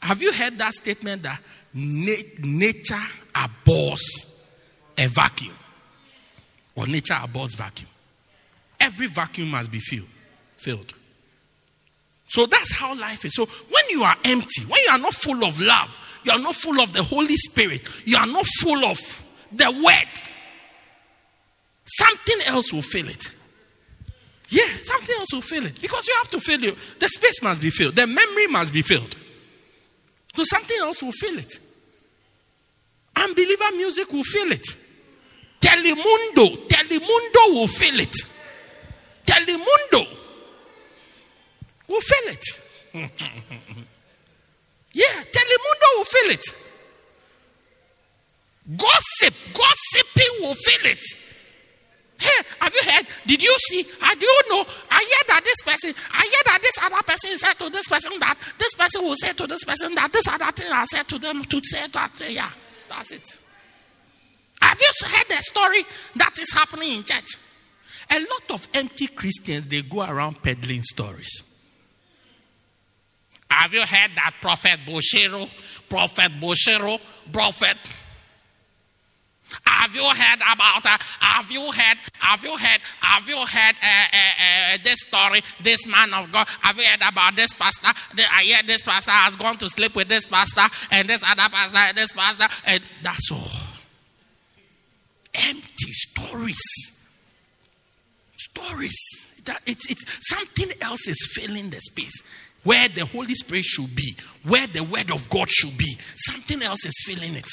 [0.00, 1.40] Have you heard that statement that
[1.74, 2.94] na- nature
[3.34, 4.44] abhors
[4.96, 5.54] a vacuum?
[6.74, 7.88] Or nature abhors vacuum?
[8.78, 10.08] Every vacuum must be filled.
[10.56, 10.94] filled.
[12.28, 13.34] So that's how life is.
[13.34, 16.54] So when you are empty, when you are not full of love, you are not
[16.54, 18.98] full of the Holy Spirit, you are not full of
[19.52, 20.22] the Word,
[21.84, 23.30] something else will fill it.
[24.48, 25.80] Yeah, something else will fill it.
[25.80, 26.76] Because you have to fill it.
[27.00, 29.16] The space must be filled, the memory must be filled.
[30.34, 31.60] So something else will fill it.
[33.14, 34.66] Unbeliever music will fill it.
[35.60, 38.14] Telemundo, Telemundo will fill it.
[39.24, 40.25] Telemundo
[41.88, 43.10] will feel it.
[44.96, 46.46] Yeah, Telemundo will feel it.
[48.78, 51.04] Gossip, gossiping will feel it.
[52.18, 53.06] Hey, have you heard?
[53.26, 53.84] Did you see?
[54.00, 54.64] I do you know?
[54.90, 58.18] I hear that this person, I hear that this other person said to this person
[58.20, 61.18] that this person will say to this person that this other thing I said to
[61.18, 62.12] them to say that.
[62.30, 62.48] Yeah,
[62.88, 63.40] that's it.
[64.62, 67.36] Have you heard the story that is happening in church?
[68.10, 71.55] A lot of empty Christians they go around peddling stories.
[73.50, 75.48] Have you heard that Prophet Boshero,
[75.88, 77.00] Prophet Boshero,
[77.32, 77.76] Prophet?
[79.64, 80.84] Have you heard about?
[80.84, 81.98] Uh, have you heard?
[82.14, 82.80] Have you heard?
[83.00, 85.42] Have you heard uh, uh, uh, this story?
[85.62, 86.46] This man of God.
[86.62, 87.88] Have you heard about this pastor?
[88.32, 91.78] I hear this pastor has gone to sleep with this pastor and this other pastor,
[91.78, 93.50] and this pastor, and that's all.
[95.34, 96.62] Empty stories.
[98.36, 99.42] Stories.
[99.44, 102.22] That it's something else is filling the space
[102.66, 105.96] where the Holy Spirit should be, where the Word of God should be.
[106.16, 107.48] Something else is filling it.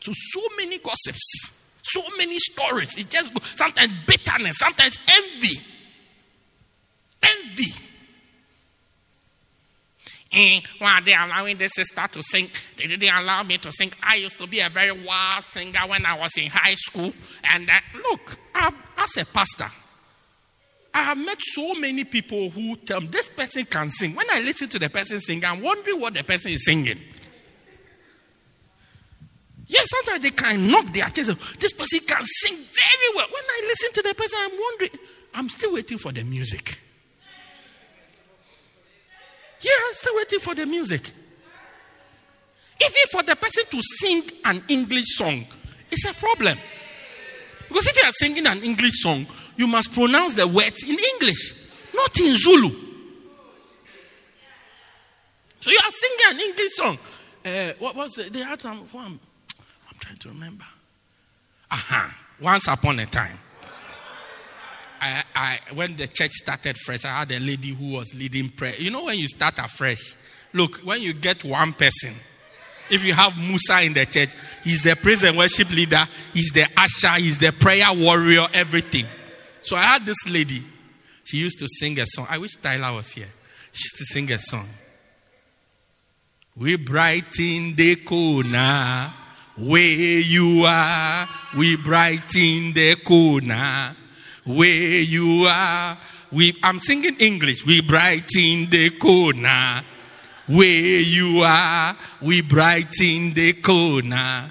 [0.00, 2.98] So, so many gossips, so many stories.
[2.98, 5.56] It just sometimes bitterness, sometimes envy.
[7.22, 7.72] Envy.
[10.30, 12.50] And why are they allowing the sister to sing?
[12.76, 13.90] They didn't allow me to sing.
[14.02, 17.14] I used to be a very wild singer when I was in high school.
[17.54, 19.70] And uh, look, I'm, as a pastor,
[20.98, 24.16] I have met so many people who tell me this person can sing.
[24.16, 26.98] When I listen to the person sing, I'm wondering what the person is singing.
[29.68, 31.60] Yes, sometimes they can knock their chest.
[31.60, 33.28] This person can sing very well.
[33.30, 34.90] When I listen to the person, I'm wondering,
[35.34, 36.76] I'm still waiting for the music.
[39.60, 41.12] Yeah, I'm still waiting for the music.
[42.80, 45.46] Even for the person to sing an English song,
[45.92, 46.58] it's a problem.
[47.68, 49.26] Because if you are singing an English song,
[49.58, 52.70] you must pronounce the words in English, not in Zulu.
[55.60, 56.98] So you are singing an English song.
[57.44, 58.32] Uh, what was it?
[58.32, 58.88] They had some.
[58.94, 59.18] I'm,
[59.88, 60.64] I'm trying to remember.
[61.70, 62.06] Aha.
[62.06, 62.24] Uh-huh.
[62.40, 63.36] Once upon a time.
[65.00, 68.74] I, I, when the church started fresh, I had a lady who was leading prayer.
[68.78, 70.16] You know, when you start afresh,
[70.52, 72.14] look, when you get one person,
[72.90, 74.30] if you have Musa in the church,
[74.64, 79.06] he's the praise and worship leader, he's the usher, he's the prayer warrior, everything.
[79.62, 80.62] So I had this lady.
[81.24, 82.26] She used to sing a song.
[82.30, 83.28] I wish Tyler was here.
[83.72, 84.66] She used to sing a song.
[86.56, 89.12] We brighten the corner
[89.56, 91.28] where you are.
[91.56, 93.94] We brighten the corner
[94.44, 95.98] where you are.
[96.32, 97.64] We, I'm singing English.
[97.64, 99.82] We brighten the corner
[100.46, 101.96] where you are.
[102.22, 104.50] We brighten the corner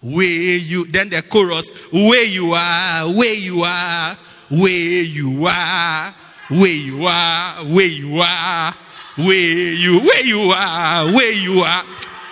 [0.00, 0.86] where you.
[0.86, 1.70] Then the chorus.
[1.92, 3.12] Where you are.
[3.12, 4.16] Where you are
[4.52, 6.14] where you are,
[6.50, 8.74] where you are, where you are,
[9.16, 11.84] where you, where you are, where you are.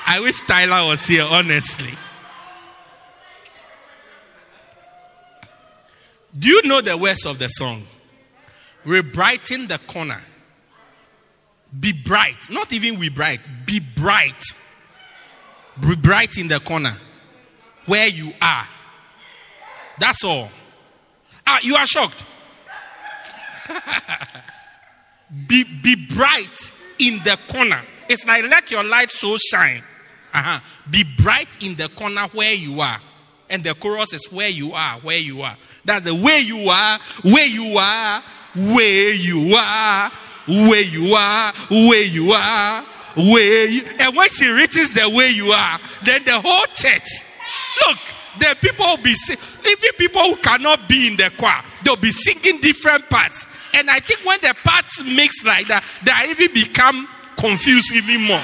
[0.06, 1.94] I wish Tyler was here, honestly.
[6.38, 7.82] Do you know the words of the song?
[8.84, 10.20] We brighten the corner.
[11.78, 12.50] Be bright.
[12.50, 13.40] Not even we bright.
[13.64, 14.42] Be bright.
[15.80, 16.96] Be bright in the corner
[17.86, 18.66] where you are.
[19.98, 20.50] That's all.
[21.46, 22.26] Ah, you are shocked.
[25.46, 27.80] be, be bright in the corner.
[28.08, 29.82] It's like let your light so shine.
[30.32, 30.60] Uh-huh.
[30.90, 32.98] Be bright in the corner where you are.
[33.48, 35.56] And the chorus is where you are, where you are.
[35.84, 38.22] That's the way you are, where you are,
[38.54, 40.10] where you are,
[40.46, 42.82] where you are, where you are,
[43.16, 47.08] where you and when she reaches the way you are, then the whole church.
[47.86, 47.98] Look,
[48.40, 49.14] the people will be
[49.66, 53.46] even people who cannot be in the choir, they'll be singing different parts.
[53.74, 58.42] And I think when the parts mix like that, they even become confused even more.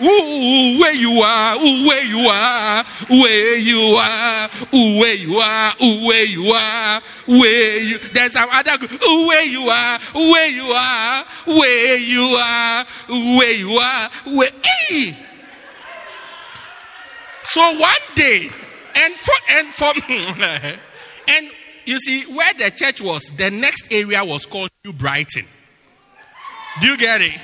[0.00, 5.72] Ooh, where you are, ooh, where you are, where you are, ooh, where you are,
[5.82, 7.98] ooh, where you are, where you.
[7.98, 8.72] There's some other.
[8.72, 14.50] Ooh, where you are, where you are, where you are, where you are, where.
[14.88, 15.33] Hey!
[17.44, 18.48] So one day,
[18.96, 19.92] and for and for
[21.28, 21.50] and
[21.84, 25.44] you see where the church was, the next area was called New Brighton.
[26.80, 27.38] Do you get it?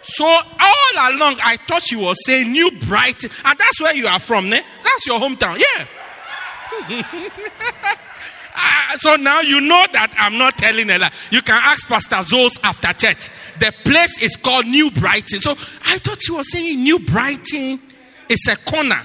[0.00, 4.18] So all along, I thought she was saying New Brighton, and that's where you are
[4.18, 4.62] from, ne?
[4.82, 5.84] That's your hometown, yeah.
[8.56, 11.10] uh, so now you know that I'm not telling a lie.
[11.30, 13.28] You can ask Pastor Zos after church.
[13.58, 15.40] The place is called New Brighton.
[15.40, 17.78] So I thought she was saying New Brighton.
[18.28, 19.00] is a corner.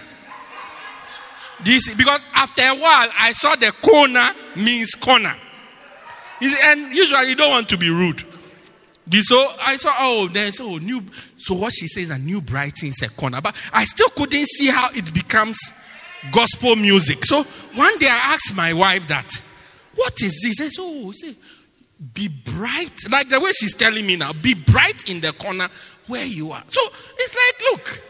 [1.66, 5.36] This because after a while I saw the corner means corner.
[6.66, 8.24] And usually you don't want to be rude.
[9.22, 11.02] So I saw, oh, there's oh new.
[11.38, 14.68] So what she says, a new brighton is a corner, but I still couldn't see
[14.68, 15.58] how it becomes
[16.32, 17.26] gospel music.
[17.26, 17.44] So
[17.76, 19.30] one day I asked my wife that,
[19.96, 20.62] what is this?
[20.62, 21.36] I oh, say,
[22.14, 24.34] be bright, like the way she's telling me now.
[24.34, 25.68] Be bright in the corner
[26.08, 26.64] where you are.
[26.68, 26.82] So
[27.18, 28.04] it's like, look,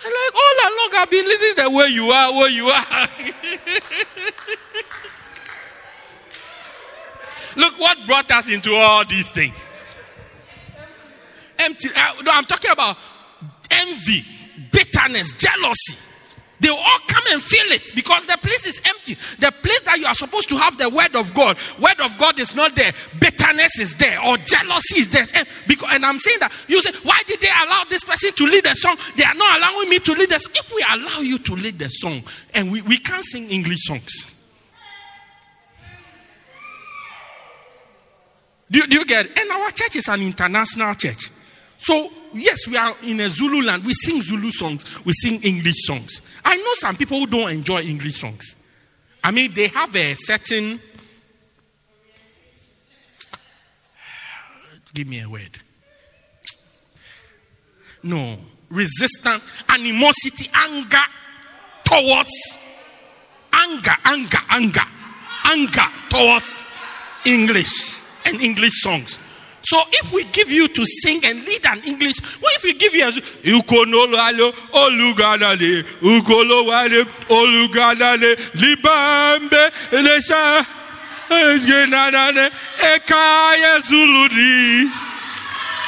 [0.00, 3.08] I like all along I've been listening to where you are, where you are.
[7.56, 9.66] look what brought us into all these things
[11.58, 11.88] empty.
[11.94, 12.96] Uh, no, I'm talking about
[13.70, 14.24] envy,
[14.72, 16.07] bitterness, jealousy.
[16.60, 19.14] They will all come and feel it because the place is empty.
[19.38, 22.38] The place that you are supposed to have the word of God, word of God
[22.40, 22.92] is not there.
[23.20, 25.24] Bitterness is there, or jealousy is there.
[25.34, 28.44] And, because, and I'm saying that you say, why did they allow this person to
[28.44, 28.96] lead the song?
[29.16, 30.52] They are not allowing me to lead song.
[30.56, 32.22] If we allow you to lead the song,
[32.54, 34.34] and we, we can't sing English songs.
[38.70, 39.38] Do, do you get it?
[39.38, 41.30] And our church is an international church.
[41.78, 43.84] So, yes, we are in a Zulu land.
[43.84, 46.20] We sing Zulu songs, we sing English songs.
[46.44, 48.66] I know some people who don't enjoy English songs.
[49.22, 50.80] I mean, they have a certain.
[54.94, 55.58] Give me a word.
[58.02, 58.36] No.
[58.70, 61.04] Resistance, animosity, anger
[61.84, 62.58] towards.
[63.52, 64.80] Anger, anger, anger.
[65.44, 66.64] Anger towards
[67.24, 69.18] English and English songs.
[69.62, 72.94] So if we give you to sing and lead an English, what if we give
[72.94, 73.04] you
[73.58, 80.66] ukonolalo olugadale ukolowale olugadale libambe lesha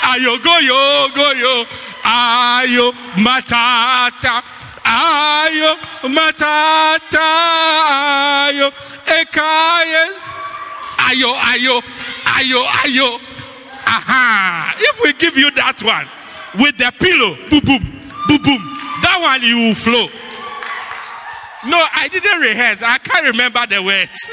[0.03, 1.66] ayo
[2.05, 4.43] ayo matata
[4.85, 5.77] ayo
[6.09, 7.27] matata
[8.49, 8.73] ayo
[9.21, 10.05] ekaya
[11.09, 11.83] ayo ayo
[12.37, 13.21] ayo ayo
[13.91, 14.74] Aha.
[14.78, 16.07] If we give you that one
[16.62, 17.82] with the pillow, boom, boom,
[18.28, 18.62] boom, boom,
[19.03, 20.07] that one you will flow.
[21.66, 22.82] No, I didn't rehearse.
[22.82, 24.16] I can't remember the words.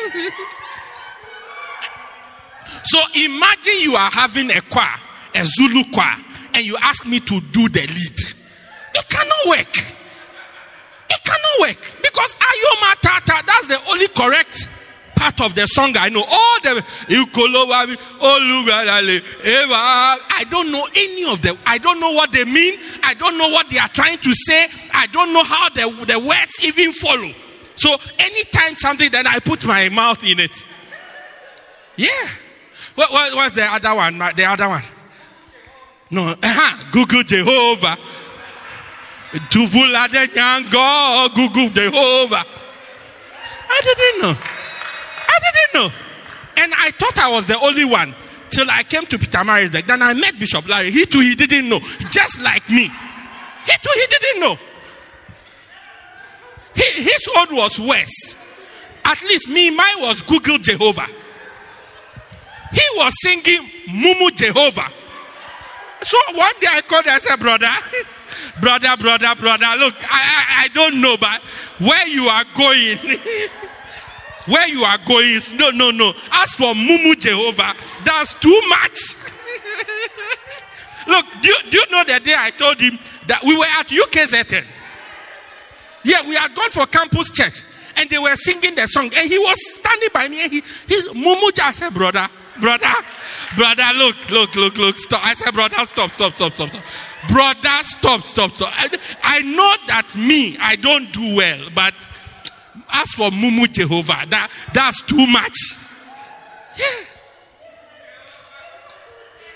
[2.84, 4.94] so imagine you are having a choir,
[5.36, 6.16] a Zulu choir,
[6.54, 8.20] and you ask me to do the lead.
[8.94, 9.76] It cannot work.
[11.10, 14.68] It cannot work because Ayoma Tata, that's the only correct
[15.18, 16.22] part of the song I know.
[16.22, 16.86] All the
[20.30, 21.58] I don't know any of them.
[21.66, 22.80] I don't know what they mean.
[23.04, 24.68] I don't know what they are trying to say.
[24.94, 27.32] I don't know how the, the words even follow.
[27.76, 30.66] So anytime something, then I put my mouth in it.
[31.96, 32.10] Yeah.
[32.96, 34.18] What, what, what's the other one?
[34.18, 34.84] The other one?
[36.12, 36.36] No.
[36.42, 36.84] Uh-huh.
[36.92, 37.98] Google Jehovah.
[39.50, 41.34] Tuvula de Nyango.
[41.36, 42.46] Google Jehovah.
[43.70, 44.38] I didn't know.
[45.44, 45.98] I didn't know.
[46.58, 48.14] And I thought I was the only one
[48.50, 49.86] till I came to Peter Pietermaritzburg.
[49.86, 50.92] Then I met Bishop Larry.
[50.92, 51.80] He too, he didn't know.
[52.10, 52.90] Just like me.
[53.66, 54.58] He too, he didn't know.
[56.76, 58.36] He, his own was worse.
[59.06, 61.08] At least me, mine was Google Jehovah.
[62.72, 64.92] He was singing Mumu Jehovah.
[66.04, 67.70] So one day I called and said, brother,
[68.62, 71.42] brother, brother, brother, look, I, I, I don't know, but
[71.80, 72.98] where you are going,
[74.48, 76.14] where you are going is no, no, no.
[76.32, 77.74] As for Mumu Jehovah,
[78.04, 79.00] that's too much.
[81.08, 83.88] Look, do you, do you know the day I told him that we were at
[83.88, 84.66] UKZN?
[86.04, 87.62] Yeah, we had gone for campus church
[87.98, 91.10] and they were singing the song and he was standing by me and he, he's
[91.10, 91.60] Mumu.
[91.62, 92.28] I said, brother,
[92.62, 92.86] brother,
[93.56, 95.26] brother, look, look, look, look, stop.
[95.26, 96.84] I said, brother, stop, stop, stop, stop, stop.
[97.30, 98.72] Brother, stop, stop, stop.
[98.74, 98.90] I,
[99.24, 101.94] I know that me, I don't do well, but
[102.92, 105.58] as for Mumu Jehovah, that, that's too much.
[106.78, 106.86] Yeah.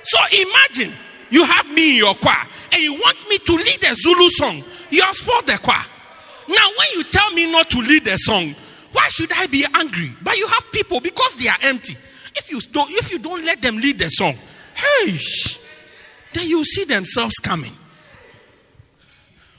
[0.04, 0.94] So imagine
[1.30, 4.64] you have me in your choir and you want me to lead a Zulu song.
[4.90, 5.86] You have spoiled the choir.
[6.50, 8.56] Now, when you tell me not to lead the song,
[8.92, 10.12] why should I be angry?
[10.22, 11.96] But you have people because they are empty.
[12.36, 14.34] If you don't, if you don't let them lead the song,
[14.74, 15.18] hey,
[16.34, 17.72] then you see themselves coming.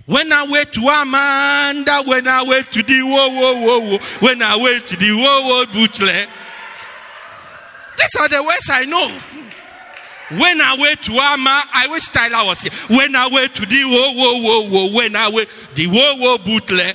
[0.06, 4.42] When I went to Amanda, when I went to the whoa, whoa, whoa, whoa, when
[4.42, 6.26] I went to the whoa, whoa, butler.
[7.98, 9.08] These are the words I know.
[10.40, 12.72] When I went to Ama, I wish Tyler was here.
[12.96, 16.38] When I went to the whoa, whoa, whoa, whoa, when I went the whoa, whoa,
[16.38, 16.92] butler.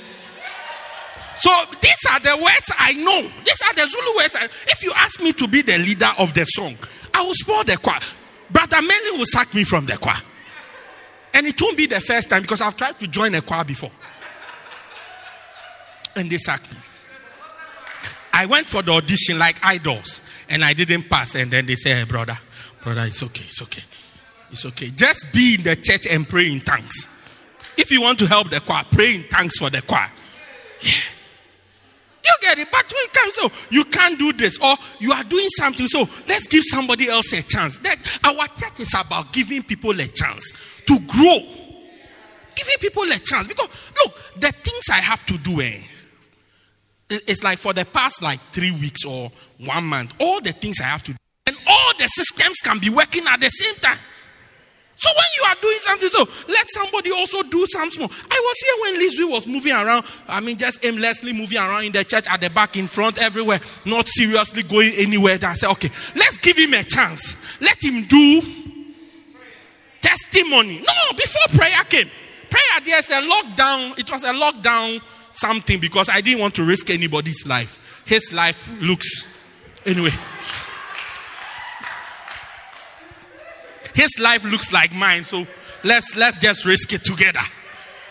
[1.36, 1.50] So
[1.80, 3.22] these are the words I know.
[3.44, 4.36] These are the Zulu words.
[4.36, 6.76] I, if you ask me to be the leader of the song,
[7.14, 8.00] I will spoil the choir.
[8.50, 10.20] Brother Melly will sack me from the choir.
[11.34, 13.90] And it won't be the first time because I've tried to join a choir before.
[16.16, 16.78] And they sacked me.
[18.32, 21.34] I went for the audition like idols and I didn't pass.
[21.34, 22.38] And then they said, hey, brother,
[22.82, 23.44] Brother, it's okay.
[23.44, 23.82] It's okay.
[24.50, 24.90] It's okay.
[24.90, 27.08] Just be in the church and pray in tongues.
[27.76, 30.10] If you want to help the choir, pray in tongues for the choir.
[30.80, 30.92] Yeah.
[32.28, 35.24] You get it, but when it comes, so you can't do this, or you are
[35.24, 37.78] doing something, so let's give somebody else a chance.
[37.78, 40.52] That our church is about giving people a chance
[40.86, 41.38] to grow,
[42.54, 43.48] giving people a chance.
[43.48, 43.68] Because
[44.04, 45.80] look, the things I have to do, eh,
[47.08, 49.30] it's like for the past like three weeks or
[49.64, 52.90] one month, all the things I have to do, and all the systems can be
[52.90, 53.98] working at the same time.
[54.98, 58.02] So when you are doing something, so let somebody also do something.
[58.02, 60.04] I was here when Lizzie was moving around.
[60.26, 63.60] I mean, just aimlessly moving around in the church, at the back, in front, everywhere,
[63.86, 65.38] not seriously going anywhere.
[65.38, 67.36] That I said, okay, let's give him a chance.
[67.60, 68.42] Let him do
[70.00, 70.78] testimony.
[70.78, 72.10] No, before prayer came,
[72.50, 73.96] prayer there's a lockdown.
[74.00, 78.02] It was a lockdown something because I didn't want to risk anybody's life.
[78.04, 79.26] His life looks
[79.86, 80.10] anyway.
[83.98, 85.44] His life looks like mine, so
[85.82, 87.40] let's let's just risk it together.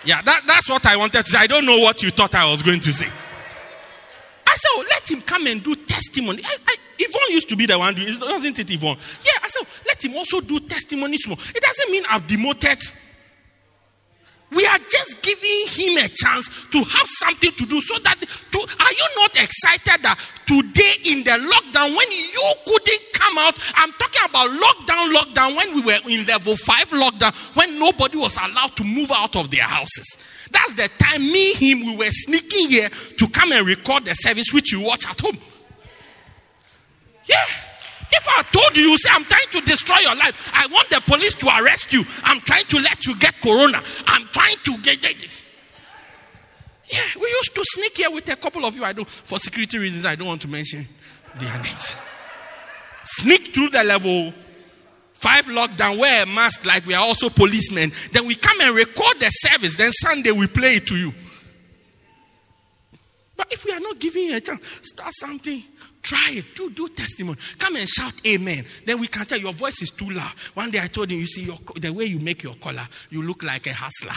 [0.03, 1.38] Yeah, that, that's what I wanted to say.
[1.38, 3.07] I don't know what you thought I was going to say.
[3.07, 6.41] I said, oh, let him come and do testimony.
[6.43, 8.97] I, I, Yvonne used to be the one doing doesn't it, Yvonne?
[9.23, 11.15] Yeah, I said, oh, let him also do testimony.
[11.15, 12.79] It doesn't mean I've demoted
[14.51, 18.59] we are just giving him a chance to have something to do so that to,
[18.59, 23.91] are you not excited that today in the lockdown when you couldn't come out i'm
[23.93, 28.75] talking about lockdown lockdown when we were in level 5 lockdown when nobody was allowed
[28.77, 30.17] to move out of their houses.
[30.51, 34.53] That's the time me him we were sneaking here to come and record the service
[34.53, 35.37] which you watch at home.
[37.25, 37.66] Yeah
[38.12, 40.51] if I told you, you say, I'm trying to destroy your life.
[40.53, 42.03] I want the police to arrest you.
[42.24, 43.82] I'm trying to let you get corona.
[44.08, 45.45] I'm trying to get this.
[46.89, 48.84] Yeah, we used to sneak here with a couple of you.
[48.84, 50.86] I don't, for security reasons, I don't want to mention
[51.38, 51.95] their names.
[53.03, 54.34] Sneak through the level
[55.14, 57.91] five lockdown, wear a mask like we are also policemen.
[58.14, 59.76] Then we come and record the service.
[59.76, 61.12] Then Sunday we play it to you.
[63.36, 65.64] But if we are not giving you a chance, start something.
[66.08, 66.55] Try it.
[66.55, 67.38] Do do testimony.
[67.58, 68.64] Come and shout amen.
[68.86, 70.32] Then we can tell your voice is too loud.
[70.53, 73.22] One day I told him, you see, your, the way you make your collar, you
[73.22, 74.14] look like a hustler.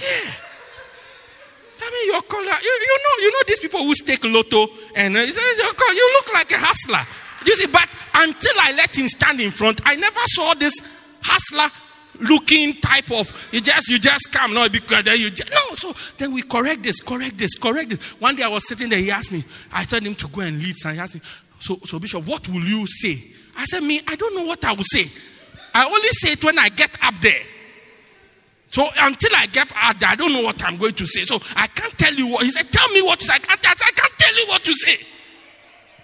[0.00, 0.30] Yeah.
[1.80, 5.16] I mean, your collar, you, you know, you know these people who stake lotto and
[5.16, 7.04] uh, you look like a hustler.
[7.44, 10.74] You see, but until I let him stand in front, I never saw this
[11.24, 11.68] hustler
[12.20, 15.94] looking type of you just you just come no because then you just, no so
[16.18, 19.10] then we correct this correct this correct this one day i was sitting there he
[19.10, 19.42] asked me
[19.72, 21.20] i told him to go and lead and he asked me
[21.58, 23.22] so so bishop what will you say
[23.56, 25.10] i said me i don't know what i will say
[25.74, 27.42] i only say it when i get up there
[28.72, 31.24] so until I get out there, I don't know what I'm going to say.
[31.24, 32.42] So I can't tell you what.
[32.42, 33.34] He said, Tell me what to say.
[33.34, 34.96] I can't, I can't tell you what to say.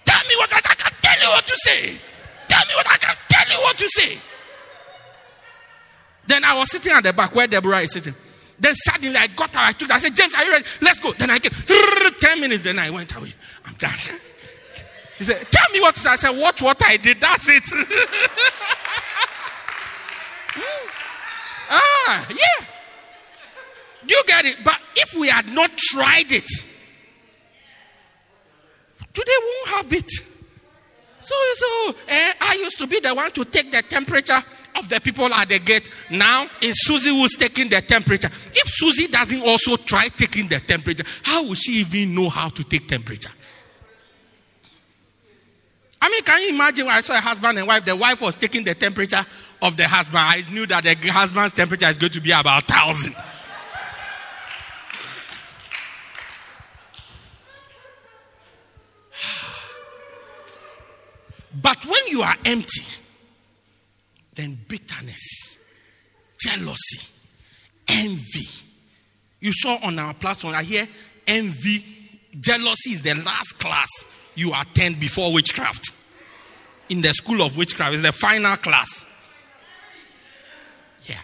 [0.05, 1.99] Tell me what I, I can't tell you what to say.
[2.47, 4.19] Tell me what I can't tell you what to say.
[6.29, 8.13] Then I was sitting at the back where Deborah is sitting.
[8.59, 10.65] Then suddenly I got out, I took I said, James, are you ready?
[10.79, 11.11] Let's go.
[11.13, 11.51] Then I came.
[12.21, 13.33] 10 minutes, then I went away.
[13.65, 13.89] I'm done.
[15.17, 16.11] He said, Tell me what to say.
[16.11, 17.19] I said, Watch what I did.
[17.19, 17.63] That's it.
[21.71, 22.65] ah, yeah.
[24.07, 24.57] You get it?
[24.63, 26.47] But if we had not tried it,
[29.13, 30.11] today we won't have it.
[31.21, 34.43] So, so eh, I used to be the one to take the temperature
[34.79, 35.89] of the people at the gate.
[36.09, 38.27] Now is Susie who's taking the temperature.
[38.27, 42.63] If Susie doesn't also try taking the temperature, how will she even know how to
[42.63, 43.29] take temperature?
[46.01, 47.83] I mean, can you imagine I saw a husband and wife?
[47.83, 49.25] The wife was taking the temperature
[49.61, 50.19] of the husband.
[50.19, 53.15] I knew that the husband's temperature is going to be about thousand.
[61.61, 62.98] But when you are empty,
[64.39, 65.65] then bitterness,
[66.39, 67.07] jealousy,
[67.87, 68.47] envy.
[69.41, 70.87] You saw on our platform, I hear
[71.27, 71.83] envy,
[72.39, 73.89] jealousy is the last class
[74.35, 75.91] you attend before witchcraft.
[76.87, 79.05] In the school of witchcraft, it's the final class.
[81.05, 81.19] Yeah.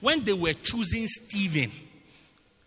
[0.00, 1.70] When they were choosing Stephen,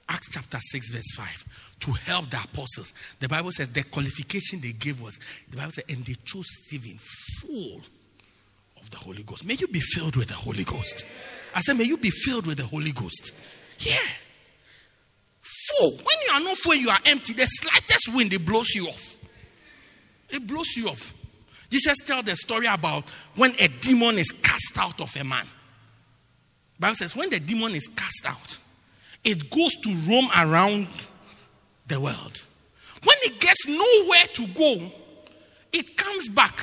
[0.10, 4.72] Acts chapter 6, verse 5, to help the apostles, the Bible says the qualification they
[4.72, 6.98] gave was, the Bible said, and they chose Stephen
[7.42, 7.82] full
[8.94, 9.46] the Holy Ghost.
[9.46, 11.06] May you be filled with the Holy Ghost.
[11.54, 13.34] I said, may you be filled with the Holy Ghost.
[13.80, 13.98] Yeah.
[15.42, 15.92] Full.
[15.92, 17.34] When you are not full, you are empty.
[17.34, 19.18] The slightest wind, it blows you off.
[20.30, 21.14] It blows you off.
[21.70, 23.04] Jesus tells the story about
[23.36, 25.46] when a demon is cast out of a man.
[26.80, 28.58] Bible says when the demon is cast out,
[29.24, 30.88] it goes to roam around
[31.88, 32.46] the world.
[33.04, 34.92] When it gets nowhere to go,
[35.72, 36.60] it comes back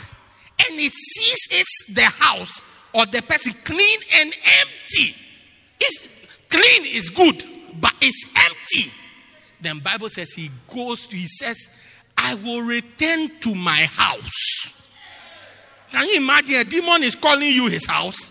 [0.68, 5.14] and it sees it's the house or the person clean and empty.
[5.80, 6.08] It's
[6.48, 7.44] clean is good,
[7.80, 8.92] but it's empty.
[9.60, 11.68] Then Bible says he goes to, he says,
[12.16, 14.76] I will return to my house.
[15.90, 18.30] Can you imagine a demon is calling you his house?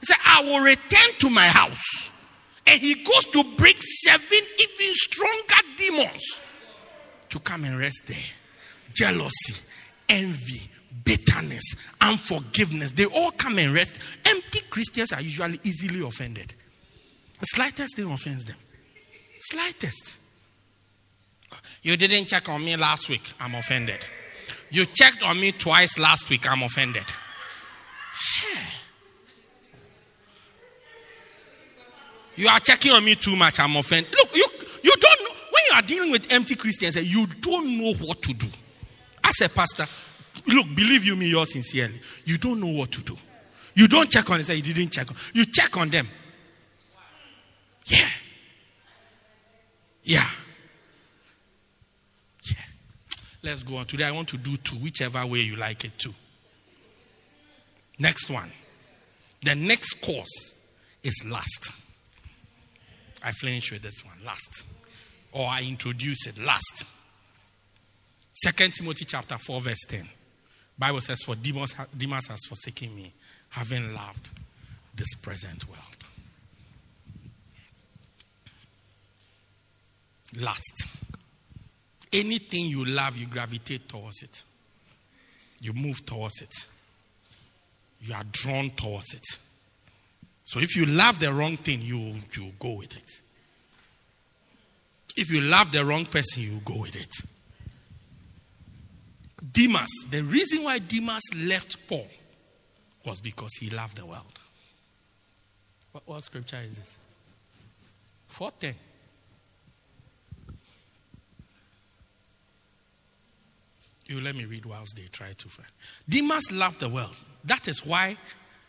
[0.00, 2.12] He said, I will return to my house.
[2.66, 6.40] And he goes to bring seven even stronger demons
[7.30, 8.16] to come and rest there.
[8.92, 9.68] Jealousy,
[10.08, 10.69] envy,
[11.04, 12.92] bitterness, unforgiveness.
[12.92, 14.00] They all come and rest.
[14.24, 16.54] Empty Christians are usually easily offended.
[17.38, 18.56] The slightest thing offends them.
[19.38, 20.18] Slightest.
[21.82, 23.22] You didn't check on me last week.
[23.40, 24.00] I'm offended.
[24.70, 26.48] You checked on me twice last week.
[26.50, 27.04] I'm offended.
[32.36, 33.58] You are checking on me too much.
[33.60, 34.12] I'm offended.
[34.14, 34.46] Look, you,
[34.82, 35.34] you don't know.
[35.50, 38.46] When you are dealing with empty Christians, eh, you don't know what to do.
[39.24, 39.86] As a pastor,
[40.46, 42.00] look, believe you me, yours sincerely.
[42.24, 43.16] You don't know what to do.
[43.74, 44.44] You don't check on them.
[44.44, 45.16] Say you didn't check on.
[45.32, 46.08] You check on them.
[47.86, 48.08] Yeah.
[50.02, 50.26] Yeah.
[52.44, 52.56] Yeah.
[53.42, 53.86] Let's go on.
[53.86, 56.12] Today I want to do two, whichever way you like it to.
[57.98, 58.50] Next one.
[59.42, 60.54] The next course
[61.02, 61.70] is last.
[63.22, 64.64] I finish with this one last.
[65.32, 66.84] Or I introduce it last.
[68.34, 70.08] Second Timothy chapter 4, verse 10.
[70.80, 71.74] Bible says, For Demas,
[72.26, 73.12] has forsaken me,
[73.50, 74.30] having loved
[74.94, 75.78] this present world.
[80.40, 80.86] Last.
[82.12, 84.42] Anything you love, you gravitate towards it.
[85.60, 86.66] You move towards it.
[88.00, 89.24] You are drawn towards it.
[90.44, 93.10] So if you love the wrong thing, you you go with it.
[95.14, 97.14] If you love the wrong person, you go with it.
[99.40, 102.06] Demas, the reason why Demas left Paul
[103.06, 104.38] was because he loved the world.
[105.92, 106.98] What, what scripture is this?
[108.28, 108.74] 410.
[114.06, 115.68] You let me read whilst they try to find.
[116.08, 117.16] Demas loved the world.
[117.44, 118.16] That is why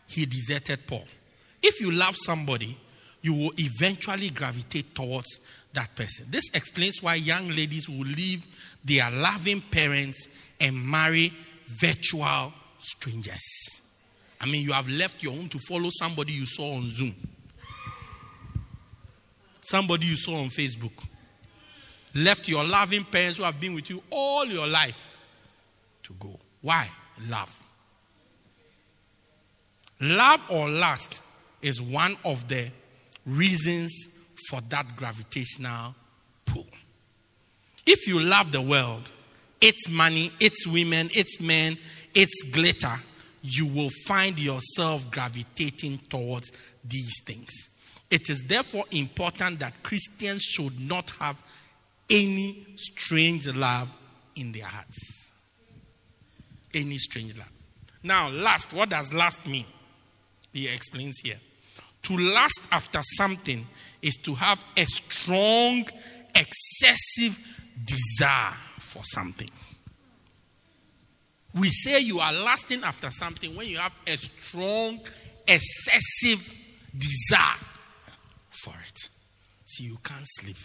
[0.07, 1.05] he deserted Paul.
[1.61, 2.77] If you love somebody,
[3.21, 5.39] you will eventually gravitate towards
[5.73, 6.27] that person.
[6.29, 8.45] This explains why young ladies will leave
[8.83, 10.27] their loving parents
[10.61, 11.33] and marry
[11.65, 13.81] virtual strangers.
[14.39, 17.15] I mean, you have left your home to follow somebody you saw on Zoom,
[19.61, 21.07] somebody you saw on Facebook.
[22.13, 25.11] Left your loving parents who have been with you all your life
[26.03, 26.37] to go.
[26.61, 26.89] Why?
[27.27, 27.61] Love.
[30.01, 31.21] Love or lust
[31.61, 32.69] is one of the
[33.25, 34.17] reasons
[34.49, 35.95] for that gravitational
[36.45, 36.65] pull.
[37.85, 39.09] If you love the world,
[39.61, 41.77] its money, its women, its men,
[42.13, 42.99] its glitter,
[43.43, 46.51] you will find yourself gravitating towards
[46.83, 47.49] these things.
[48.09, 51.41] It is therefore important that Christians should not have
[52.09, 53.95] any strange love
[54.35, 55.31] in their hearts.
[56.73, 57.51] Any strange love.
[58.03, 59.65] Now, last, what does last mean?
[60.51, 61.39] He explains here.
[62.03, 63.65] To lust after something
[64.01, 65.85] is to have a strong,
[66.35, 67.39] excessive
[67.85, 68.55] desire
[68.91, 69.49] for something.
[71.57, 74.99] We say you are lasting after something when you have a strong,
[75.47, 76.57] excessive
[76.97, 77.59] desire
[78.49, 78.99] for it.
[79.65, 80.57] See, you can't sleep.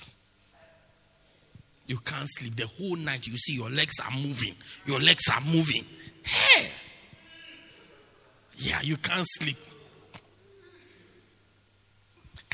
[1.86, 2.56] You can't sleep.
[2.56, 4.54] The whole night you see your legs are moving.
[4.86, 5.84] Your legs are moving.
[6.24, 6.66] Hey!
[8.58, 9.58] Yeah, you can't sleep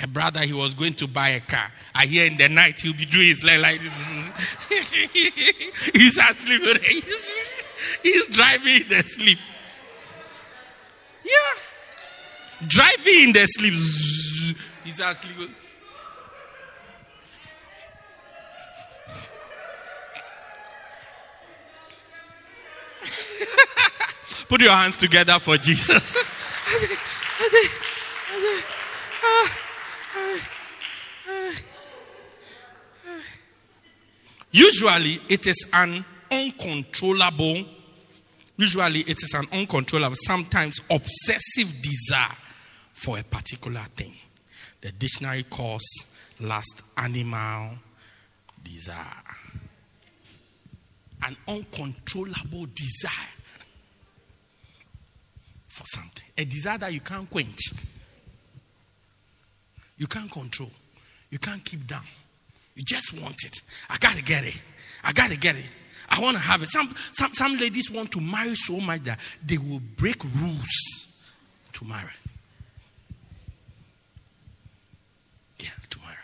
[0.01, 1.71] a brother he was going to buy a car.
[1.95, 3.99] I hear in the night he'll be doing his leg like this.
[5.93, 6.83] he's asleep.
[6.83, 7.41] He's,
[8.03, 9.39] he's driving in the sleep.
[11.25, 12.67] Yeah.
[12.67, 13.75] Driving in the sleep.
[14.85, 15.51] He's asleep.
[24.49, 26.17] Put your hands together for Jesus.
[34.53, 37.65] Usually, it is an uncontrollable,
[38.59, 42.37] usually, it is an uncontrollable, sometimes obsessive desire
[42.93, 44.13] for a particular thing.
[44.83, 45.83] The dictionary calls
[46.39, 47.79] last animal
[48.63, 49.03] desire.
[51.25, 53.29] An uncontrollable desire
[55.69, 56.25] for something.
[56.37, 57.73] A desire that you can't quench.
[59.97, 60.71] You can't control.
[61.31, 62.03] You can't keep down.
[62.75, 63.61] You just want it.
[63.91, 64.61] I got to get it.
[65.05, 65.65] I got to get it.
[66.09, 66.69] I want to have it.
[66.69, 71.21] Some, some, some ladies want to marry so much that they will break rules
[71.73, 72.11] to marry.
[75.59, 76.17] Yeah, to marry.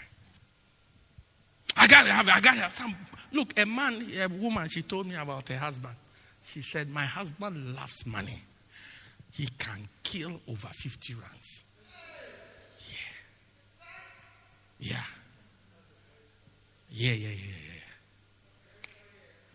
[1.77, 2.35] I got to have it.
[2.35, 2.95] I got to have some.
[3.33, 5.95] Look, a man, a woman, she told me about her husband.
[6.43, 8.37] She said, My husband loves money.
[9.33, 11.65] He can kill over 50 rands.
[14.81, 14.91] Yeah.
[14.91, 15.03] Yeah.
[16.91, 18.89] Yeah, yeah, yeah, yeah.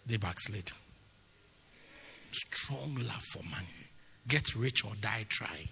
[0.06, 0.72] They backslid.
[2.32, 3.68] Strong love for money.
[4.28, 5.70] Get rich or die trying.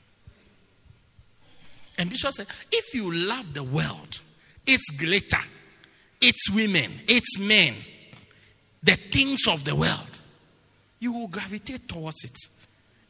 [1.98, 4.22] And Bishop said, if you love the world,
[4.66, 5.42] its glitter,
[6.20, 7.76] its women, its men,
[8.84, 10.22] the things of the world,
[11.00, 12.38] you will gravitate towards it.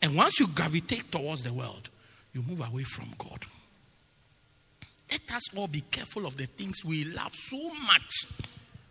[0.02, 1.90] And once you gravitate towards the world,
[2.34, 3.46] you move away from God.
[5.12, 8.26] Let us all be careful of the things we love so much.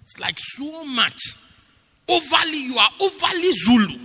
[0.03, 1.19] It's like so much.
[2.09, 3.99] Overly, you are overly Zulu.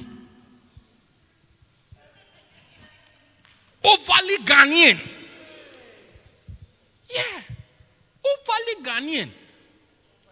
[3.84, 4.98] Overly Ghanaian.
[7.14, 7.42] Yeah.
[8.26, 9.30] Overly Ghanaian.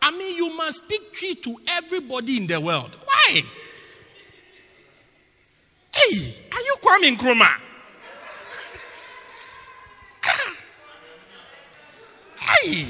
[0.02, 2.98] I mean, you must speak Twi to everybody in the world.
[3.06, 3.42] Why?
[5.94, 7.56] Hey, are you Kwame Nkrumah?
[12.44, 12.86] Hey.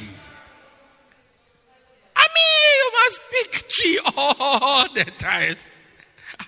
[2.16, 5.56] I mean, you must speak Twi all the time.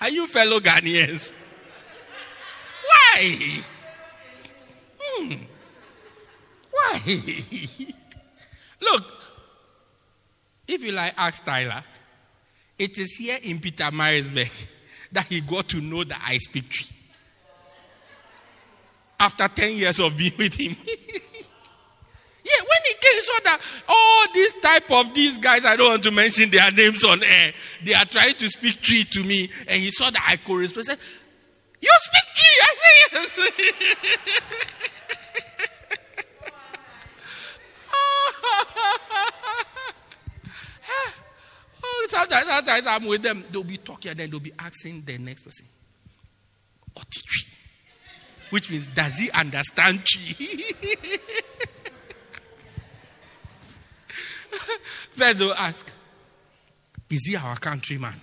[0.01, 1.31] Are you fellow Ghanaians?
[2.87, 3.59] Why?
[4.99, 5.33] Hmm.
[6.71, 6.99] Why?
[8.81, 9.03] Look,
[10.67, 11.83] if you like ask Tyler,
[12.77, 14.67] it is here in Peter Pietermaritzburg
[15.11, 16.87] that he got to know that I speak Twi.
[19.19, 20.75] After 10 years of being with him.
[22.45, 25.89] yeah, when he came, he saw that all these type of these guys, I don't
[25.89, 29.49] want to mention their names on air, they are trying to speak Twi to me,
[29.67, 30.85] and he saw that I could respond.
[30.85, 30.99] Said,
[31.81, 32.61] you speak Twi?
[32.61, 33.31] I said, yes.
[41.83, 43.43] oh, sometimes, sometimes I'm with them.
[43.51, 45.65] They'll be talking and then they'll be asking the next person,
[46.95, 47.47] Otitri.
[48.51, 50.63] Which means, does he understand Twi?
[55.11, 55.91] First, they'll ask,
[57.09, 58.15] Is he our countryman?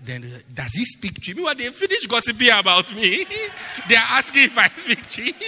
[0.00, 1.34] Then, does he speak Twi?
[1.34, 3.24] Meanwhile, they finish gossiping about me.
[3.88, 5.32] they are asking if I speak Twi.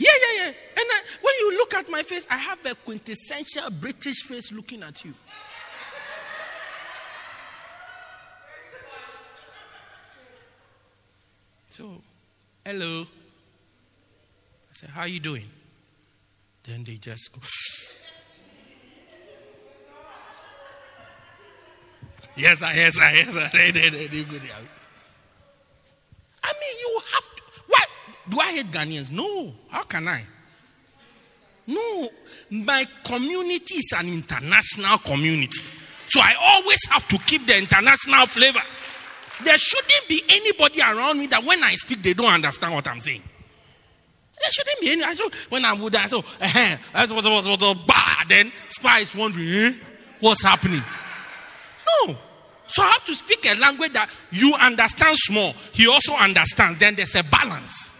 [0.00, 0.46] Yeah, yeah, yeah.
[0.46, 4.82] And I, when you look at my face, I have a quintessential British face looking
[4.84, 5.12] at you.
[11.68, 12.00] So,
[12.64, 13.06] hello.
[14.78, 15.48] Said, how are you doing?
[16.62, 17.40] Then they just go.
[22.36, 23.42] yes, I, yes, I, yes, I.
[23.46, 23.48] I
[26.52, 27.42] mean, you have to.
[27.66, 27.88] What?
[28.28, 29.10] Do I hate Ghanaians?
[29.10, 29.52] No.
[29.68, 30.22] How can I?
[31.66, 32.08] No.
[32.50, 35.60] My community is an international community.
[36.06, 38.62] So I always have to keep the international flavor.
[39.42, 43.00] There shouldn't be anybody around me that when I speak, they don't understand what I'm
[43.00, 43.24] saying.
[44.40, 45.02] There shouldn't be any.
[45.02, 49.00] I so when I'm with that, so uh-huh, that's what was what bah, then spy
[49.00, 49.72] is wondering, eh,
[50.20, 50.82] what's happening?
[52.06, 52.16] No.
[52.66, 55.54] So I have to speak a language that you understand small.
[55.72, 56.78] He also understands.
[56.78, 57.96] Then there's a balance.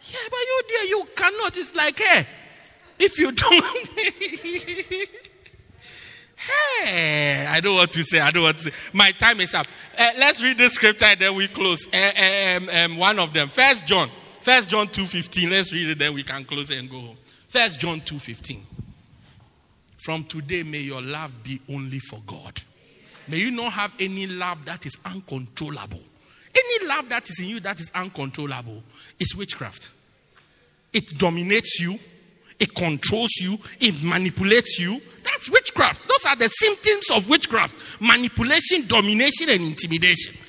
[0.00, 1.54] Yeah, but you dear, you cannot.
[1.56, 2.26] It's like, hey,
[2.98, 3.62] if you don't.
[6.36, 8.20] hey, I don't want to say.
[8.20, 8.72] I don't want to say.
[8.92, 9.66] My time is up.
[9.98, 11.88] Uh, let's read the scripture and then we close.
[11.92, 14.10] Uh, um, um, one of them, First John,
[14.46, 15.50] First John two fifteen.
[15.50, 17.16] Let's read it, then we can close it and go home.
[17.48, 18.64] First John two fifteen.
[19.96, 22.60] From today, may your love be only for God.
[23.26, 25.98] May you not have any love that is uncontrollable.
[26.54, 28.84] Any love that is in you that is uncontrollable
[29.18, 29.90] is witchcraft.
[30.92, 31.98] It dominates you,
[32.60, 35.02] it controls you, it manipulates you.
[35.24, 36.06] That's witchcraft.
[36.06, 40.40] Those are the symptoms of witchcraft manipulation, domination, and intimidation.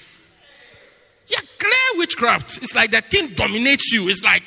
[1.60, 2.58] Clear witchcraft.
[2.62, 4.10] It's like that thing dominates you.
[4.10, 4.44] It's like,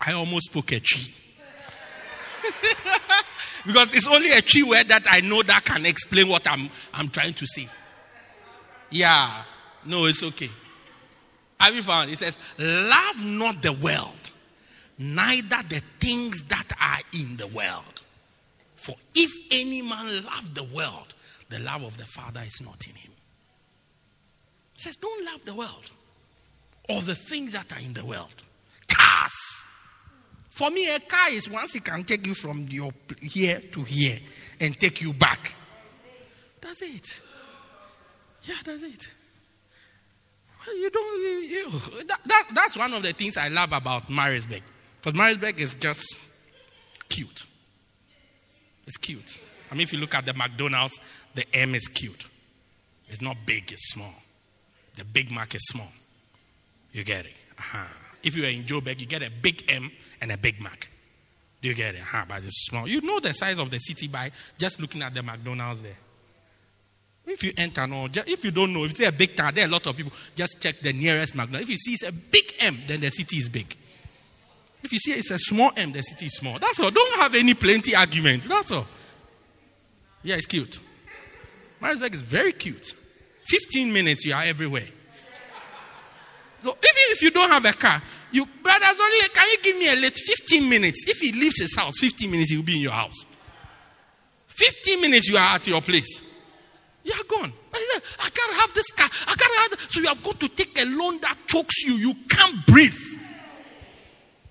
[0.00, 1.12] I almost spoke a Twi.
[3.66, 7.08] because it's only a Twi word that I know that can explain what I'm, I'm
[7.08, 7.68] trying to say.
[8.90, 9.42] Yeah,
[9.84, 10.50] no, it's okay.
[11.60, 12.10] Have you found?
[12.10, 14.30] It says, Love not the world,
[14.98, 18.02] neither the things that are in the world.
[18.76, 21.14] For if any man love the world,
[21.48, 23.12] the love of the Father is not in him.
[24.78, 25.90] It says, Don't love the world
[26.88, 28.32] or the things that are in the world.
[28.86, 29.64] Cars,
[30.50, 34.18] For me, a car is once it can take you from your here to here
[34.60, 35.56] and take you back.
[36.60, 37.20] That's it.
[38.44, 39.14] Yeah, that's it.
[40.64, 41.22] Well, you don't.
[41.22, 41.70] You, you,
[42.04, 44.62] that, that, that's one of the things I love about Maritzburg.
[45.00, 46.18] Because Maritzburg is just
[47.08, 47.46] cute.
[48.86, 49.40] It's cute.
[49.70, 51.00] I mean, if you look at the McDonald's,
[51.34, 52.26] the M is cute.
[53.08, 54.14] It's not big, it's small.
[54.98, 55.88] The Big Mac is small.
[56.92, 57.32] You get it?
[57.56, 57.84] Uh-huh.
[58.22, 59.90] If you are in Joburg, you get a big M
[60.20, 60.90] and a Big Mac.
[61.62, 62.00] Do you get it?
[62.00, 62.86] Uh-huh, but it's small.
[62.86, 65.96] You know the size of the city by just looking at the McDonald's there.
[67.26, 69.68] If you enter, no, if you don't know, if it's a big town, there are
[69.68, 70.12] a lot of people.
[70.34, 71.68] Just check the nearest McDonald's.
[71.68, 73.76] If you see it's a big M, then the city is big.
[74.82, 76.58] If you see it's a small M, the city is small.
[76.58, 76.90] That's all.
[76.90, 78.44] Don't have any plenty argument.
[78.44, 78.86] That's all.
[80.22, 80.80] Yeah, it's cute.
[81.80, 82.94] Maritzburg is very cute.
[83.48, 84.86] 15 minutes, you are everywhere.
[86.60, 89.92] So even if you don't have a car, you brothers only can you give me
[89.92, 91.04] a lift 15 minutes?
[91.08, 93.24] If he leaves his house, 15 minutes, he will be in your house.
[94.48, 96.22] 15 minutes, you are at your place.
[97.04, 97.52] You are gone.
[97.72, 99.08] I can't have this car.
[99.26, 99.86] I can't have this.
[99.90, 101.94] So you have got to take a loan that chokes you.
[101.94, 102.92] You can't breathe.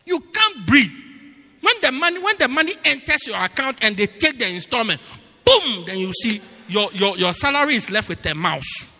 [0.05, 0.91] You can't breathe.
[1.61, 5.01] When the money, when the money enters your account and they take the installment,
[5.43, 8.93] boom, then you see your, your, your salary is left with a mouse.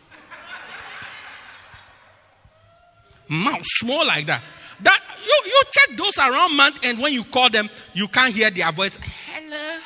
[3.30, 4.41] Mouse, small like that.
[4.82, 8.49] That you, you check those around month and when you call them, you can't hear
[8.49, 8.97] their voice.
[9.01, 9.80] Hello.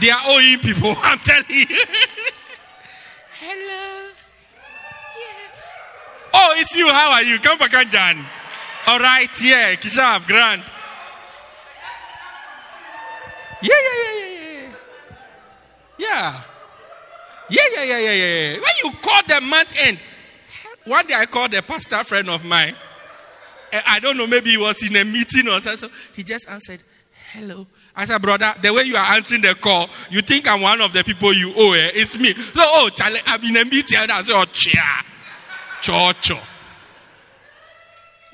[0.00, 1.66] They are owing people, I'm telling you.
[3.40, 4.08] Hello.
[5.18, 5.76] Yes.
[6.34, 6.88] Oh, it's you.
[6.88, 7.38] How are you?
[7.38, 8.24] Come back, John.
[8.86, 10.62] All right, yeah, Kishav, grand.
[13.62, 14.72] Yeah, yeah, yeah, yeah, yeah.
[15.98, 16.40] Yeah.
[17.50, 18.52] Yeah, yeah, yeah, yeah, yeah.
[18.54, 19.98] When you call the month end,
[20.84, 22.74] one day I called a pastor friend of mine.
[23.72, 25.88] Eh, I don't know, maybe he was in a meeting or something.
[25.88, 26.80] So he just answered,
[27.32, 27.66] Hello.
[27.94, 30.92] I said, Brother, the way you are answering the call, you think I'm one of
[30.92, 31.72] the people you owe.
[31.72, 31.90] Eh?
[31.94, 32.34] It's me.
[32.34, 33.98] So, oh, Charlie, I'm in a meeting.
[33.98, 34.82] And I said, Oh, chia.
[35.80, 36.36] Cho, cho.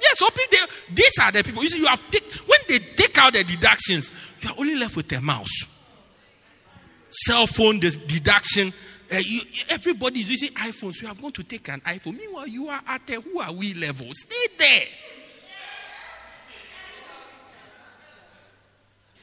[0.00, 1.62] Yes, so people, these are the people.
[1.62, 4.96] You see, you have take, when they take out the deductions, you are only left
[4.96, 5.64] with a mouse.
[7.10, 8.72] Cell phone deduction,
[9.12, 9.40] uh, you,
[9.70, 11.00] everybody is using iPhones.
[11.02, 12.18] You are going to take an iPhone.
[12.18, 14.08] Meanwhile, you are at a Huawei level.
[14.12, 14.86] Stay there.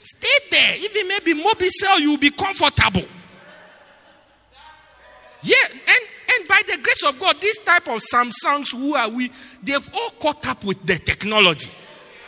[0.01, 0.75] Stay there.
[0.77, 3.05] Even maybe Mobicel, you will be comfortable.
[5.41, 9.31] Yeah, and, and by the grace of God, this type of Samsungs, Huawei?
[9.61, 11.69] They've all caught up with the technology.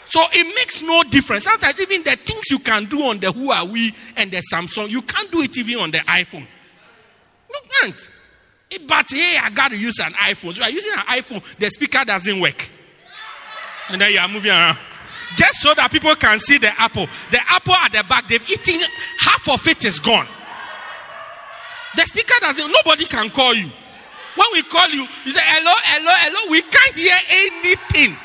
[0.05, 1.45] So it makes no difference.
[1.45, 5.31] Sometimes even the things you can do on the Huawei and the Samsung, you can't
[5.31, 6.45] do it even on the iPhone.
[8.87, 10.53] But hey, I got to use an iPhone.
[10.53, 12.69] So you are using an iPhone, the speaker doesn't work.
[13.89, 14.77] And then you are moving around.
[15.35, 17.07] Just so that people can see the apple.
[17.31, 18.79] The apple at the back, they've eaten,
[19.19, 20.27] half of it is gone.
[21.95, 23.69] The speaker doesn't, nobody can call you.
[24.35, 26.51] When we call you, you say, hello, hello, hello.
[26.51, 28.17] We can't hear anything.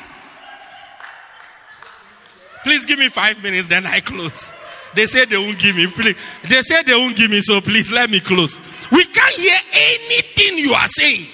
[2.64, 4.53] Please give me five minutes, then I close.
[4.95, 5.86] They say they won't give me.
[5.86, 6.16] Please.
[6.49, 8.59] They say they won't give me, so please let me close.
[8.91, 11.26] We can't hear anything you are saying.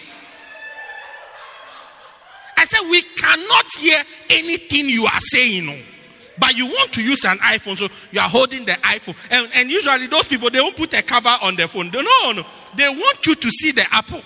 [2.58, 5.68] I said, we cannot hear anything you are saying.
[5.68, 5.78] Oh.
[6.38, 9.16] But you want to use an iPhone, so you are holding the iPhone.
[9.30, 11.90] And, and usually those people, they won't put a cover on their phone.
[11.90, 12.44] No, no.
[12.76, 14.22] They want you to see the apple.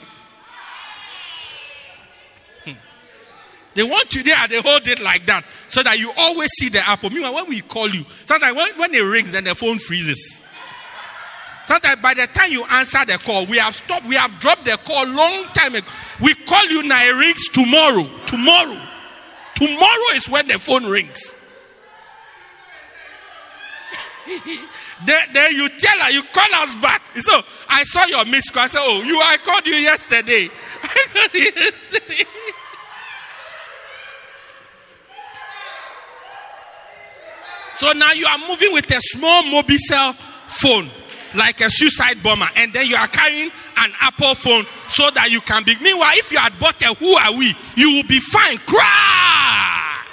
[3.81, 6.87] They want you there, they hold it like that so that you always see the
[6.87, 7.09] apple.
[7.09, 10.45] Meanwhile, when we call you, sometimes when, when it rings, then the phone freezes.
[11.65, 14.79] Sometimes by the time you answer the call, we have stopped, we have dropped the
[14.85, 15.87] call long time ago.
[16.21, 18.07] We call you now, it rings tomorrow.
[18.27, 18.87] Tomorrow.
[19.55, 21.43] Tomorrow is when the phone rings.
[25.07, 27.01] then, then you tell her, you call us back.
[27.17, 28.65] So I saw your missed call.
[28.65, 30.51] I said, Oh, you I called you yesterday.
[30.83, 32.27] I called you yesterday.
[37.75, 40.91] So now you are moving with a small Mobicel phone
[41.35, 45.41] like a suicide bomber, and then you are carrying an Apple phone so that you
[45.41, 45.77] can be.
[45.81, 48.59] Meanwhile, if you had bought a Huawei, you will be fine.
[48.59, 50.05] Cry.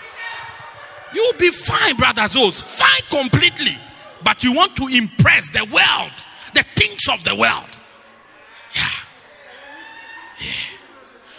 [1.13, 2.33] You will be fine, brothers.
[2.33, 3.77] Those fine completely.
[4.23, 6.11] But you want to impress the world,
[6.53, 7.69] the things of the world.
[8.75, 8.83] Yeah.
[10.39, 10.51] yeah.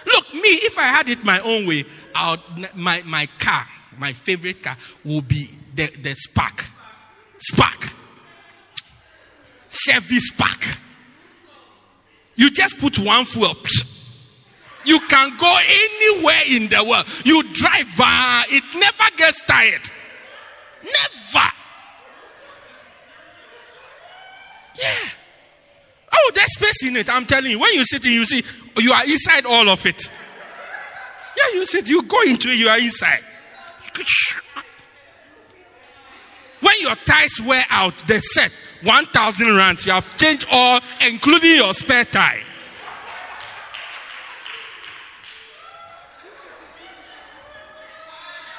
[0.06, 2.38] Look, me, if I had it my own way, I'll,
[2.74, 3.66] my, my car,
[3.98, 5.48] my favorite car, would be
[5.78, 6.66] the, the Spark.
[7.38, 7.94] Spark.
[9.70, 10.64] Chevy Spark.
[12.34, 13.54] You just put one fuel.
[14.84, 17.06] You can go anywhere in the world.
[17.24, 19.90] You drive, uh, it never gets tired.
[20.82, 21.46] Never.
[24.80, 25.08] Yeah.
[26.12, 27.08] Oh, there's space in it.
[27.08, 27.58] I'm telling you.
[27.58, 28.42] When you sit in, you see,
[28.78, 30.08] you are inside all of it.
[31.36, 33.22] Yeah, you sit, you go into it, you are inside.
[36.88, 38.50] Your ties wear out, they set
[38.82, 39.84] 1,000 rands.
[39.84, 42.40] You have changed all, including your spare tie.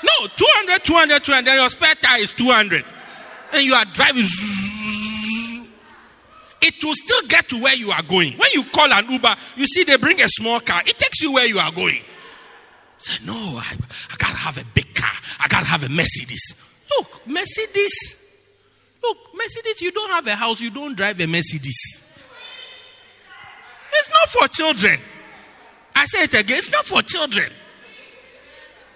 [0.03, 1.53] No, 200, 200, 200.
[1.55, 2.85] Your spare tire is 200.
[3.53, 4.25] And you are driving.
[6.61, 8.33] It will still get to where you are going.
[8.33, 10.81] When you call an Uber, you see they bring a small car.
[10.85, 12.01] It takes you where you are going.
[12.99, 13.75] Say, no, I,
[14.11, 15.09] I gotta have a big car.
[15.39, 16.85] I gotta have a Mercedes.
[16.95, 18.18] Look, Mercedes.
[19.01, 22.17] Look, Mercedes, you don't have a house, you don't drive a Mercedes.
[23.93, 24.99] It's not for children.
[25.95, 27.49] I say it again, it's not for children.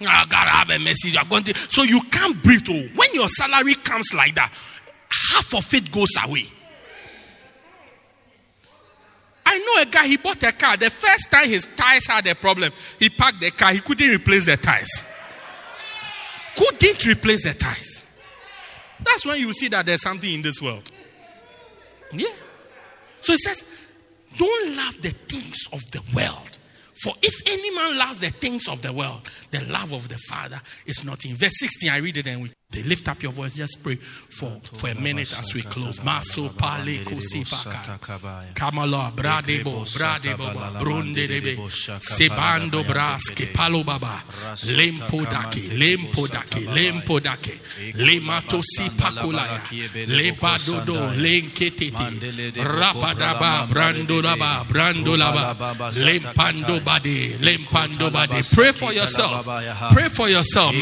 [0.08, 1.14] I gotta have a message.
[1.14, 2.68] You're going to, so you can't breathe.
[2.70, 2.88] Oh.
[2.96, 4.52] When your salary comes like that,
[5.32, 6.46] half of it goes away.
[9.46, 10.78] I know a guy, he bought a car.
[10.78, 14.46] The first time his tires had a problem, he parked the car, he couldn't replace
[14.46, 15.10] the tires.
[16.56, 18.04] Couldn't replace the tires.
[19.04, 20.90] That's when you see that there's something in this world.
[22.12, 22.28] Yeah.
[23.22, 23.64] So he says,
[24.38, 26.58] don't love the things of the world.
[27.04, 30.62] For if any man loves the things of the world, the love of the Father
[30.86, 31.36] is not in.
[31.36, 34.50] Verse 16, I read it and we they lift up your voice, just pray for,
[34.74, 36.04] for a minute as we close.
[36.04, 36.98] Maso pale.
[38.56, 41.56] Kamala bradebo bradebo brunde debe.
[42.00, 44.24] Sebando braske palo baba.
[44.76, 47.60] Lempo dake, lempo dake, lempo dake.
[47.94, 49.62] Lemato si pakulaya.
[50.08, 52.54] Lepadodo lenketete.
[52.64, 55.56] Rapadaba brandolaba brandolaba.
[56.02, 58.42] Lempando bade, lempando bade.
[58.56, 59.46] Pray for yourself.
[59.94, 60.74] Pray for yourself.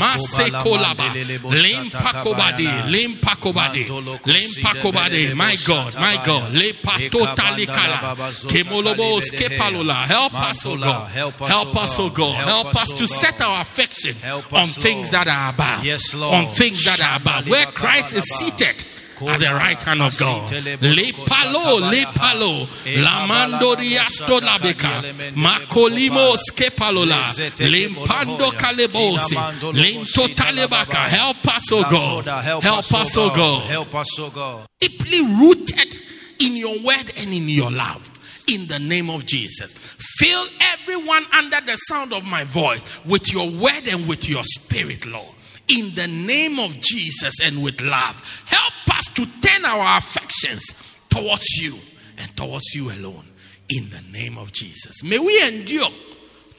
[1.90, 3.88] Limpakobade, Limpakobade,
[4.26, 8.16] Limpakobade, my God, my God, Lepatotalikala,
[8.48, 11.42] Kemolobos Kepalola, help us, O God, help
[11.78, 14.16] us, O God, help us to set our affection
[14.52, 16.36] on things that are above, Yes, Lord.
[16.36, 18.86] on things that are above, where Christ is seated at
[19.26, 20.52] the right hand of God.
[20.82, 22.68] Le palo, le palo,
[23.02, 25.04] la mandoriasto labeka,
[25.36, 27.22] makolimo skepalola,
[27.60, 29.36] limpando kalebose,
[29.74, 31.08] linto talebaka.
[31.10, 32.26] Help us, O God.
[32.44, 33.64] Help us, O God.
[33.64, 34.68] Help us, O God.
[34.80, 35.98] Deeply rooted
[36.40, 38.08] in your word and in your love.
[38.48, 39.72] In the name of Jesus.
[40.18, 45.06] Fill everyone under the sound of my voice with your word and with your spirit,
[45.06, 45.36] Lord
[45.68, 48.44] in the name of Jesus and with love.
[48.46, 51.76] Help us to turn our affections towards you
[52.18, 53.26] and towards you alone
[53.70, 55.04] in the name of Jesus.
[55.04, 55.90] May we endure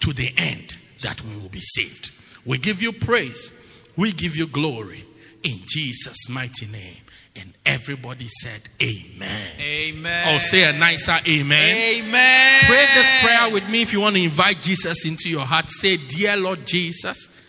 [0.01, 2.11] to the end that we will be saved.
[2.45, 3.65] We give you praise,
[3.97, 5.05] we give you glory
[5.43, 6.97] in Jesus' mighty name.
[7.35, 9.49] And everybody said, Amen.
[9.59, 10.35] Amen.
[10.35, 11.77] Oh, say a nicer Amen.
[12.05, 12.61] Amen.
[12.65, 15.71] Pray this prayer with me if you want to invite Jesus into your heart.
[15.71, 17.42] Say, Dear Lord Jesus,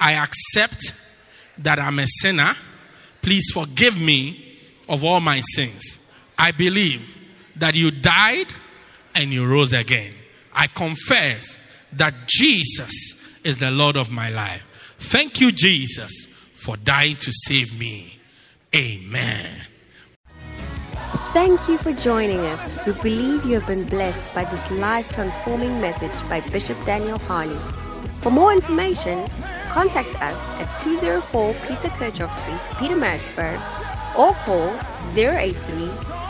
[0.00, 0.92] I accept
[1.58, 2.54] that I'm a sinner.
[3.22, 6.10] Please forgive me of all my sins.
[6.38, 7.16] I believe
[7.56, 8.48] that you died
[9.14, 10.14] and you rose again.
[10.52, 11.58] I confess
[11.92, 14.64] that Jesus is the Lord of my life.
[14.98, 18.18] Thank you, Jesus, for dying to save me.
[18.74, 19.48] Amen.
[21.32, 22.86] Thank you for joining us.
[22.86, 27.58] We believe you have been blessed by this life transforming message by Bishop Daniel Harley.
[28.20, 29.28] For more information,
[29.74, 33.58] contact us at 204 Peter Kerchhoff Street, Pietermaritzburg,
[34.16, 34.70] or call
[35.16, 35.54] 083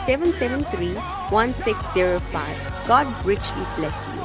[0.07, 0.95] 773
[1.29, 2.87] 1605.
[2.87, 4.24] God richly bless you.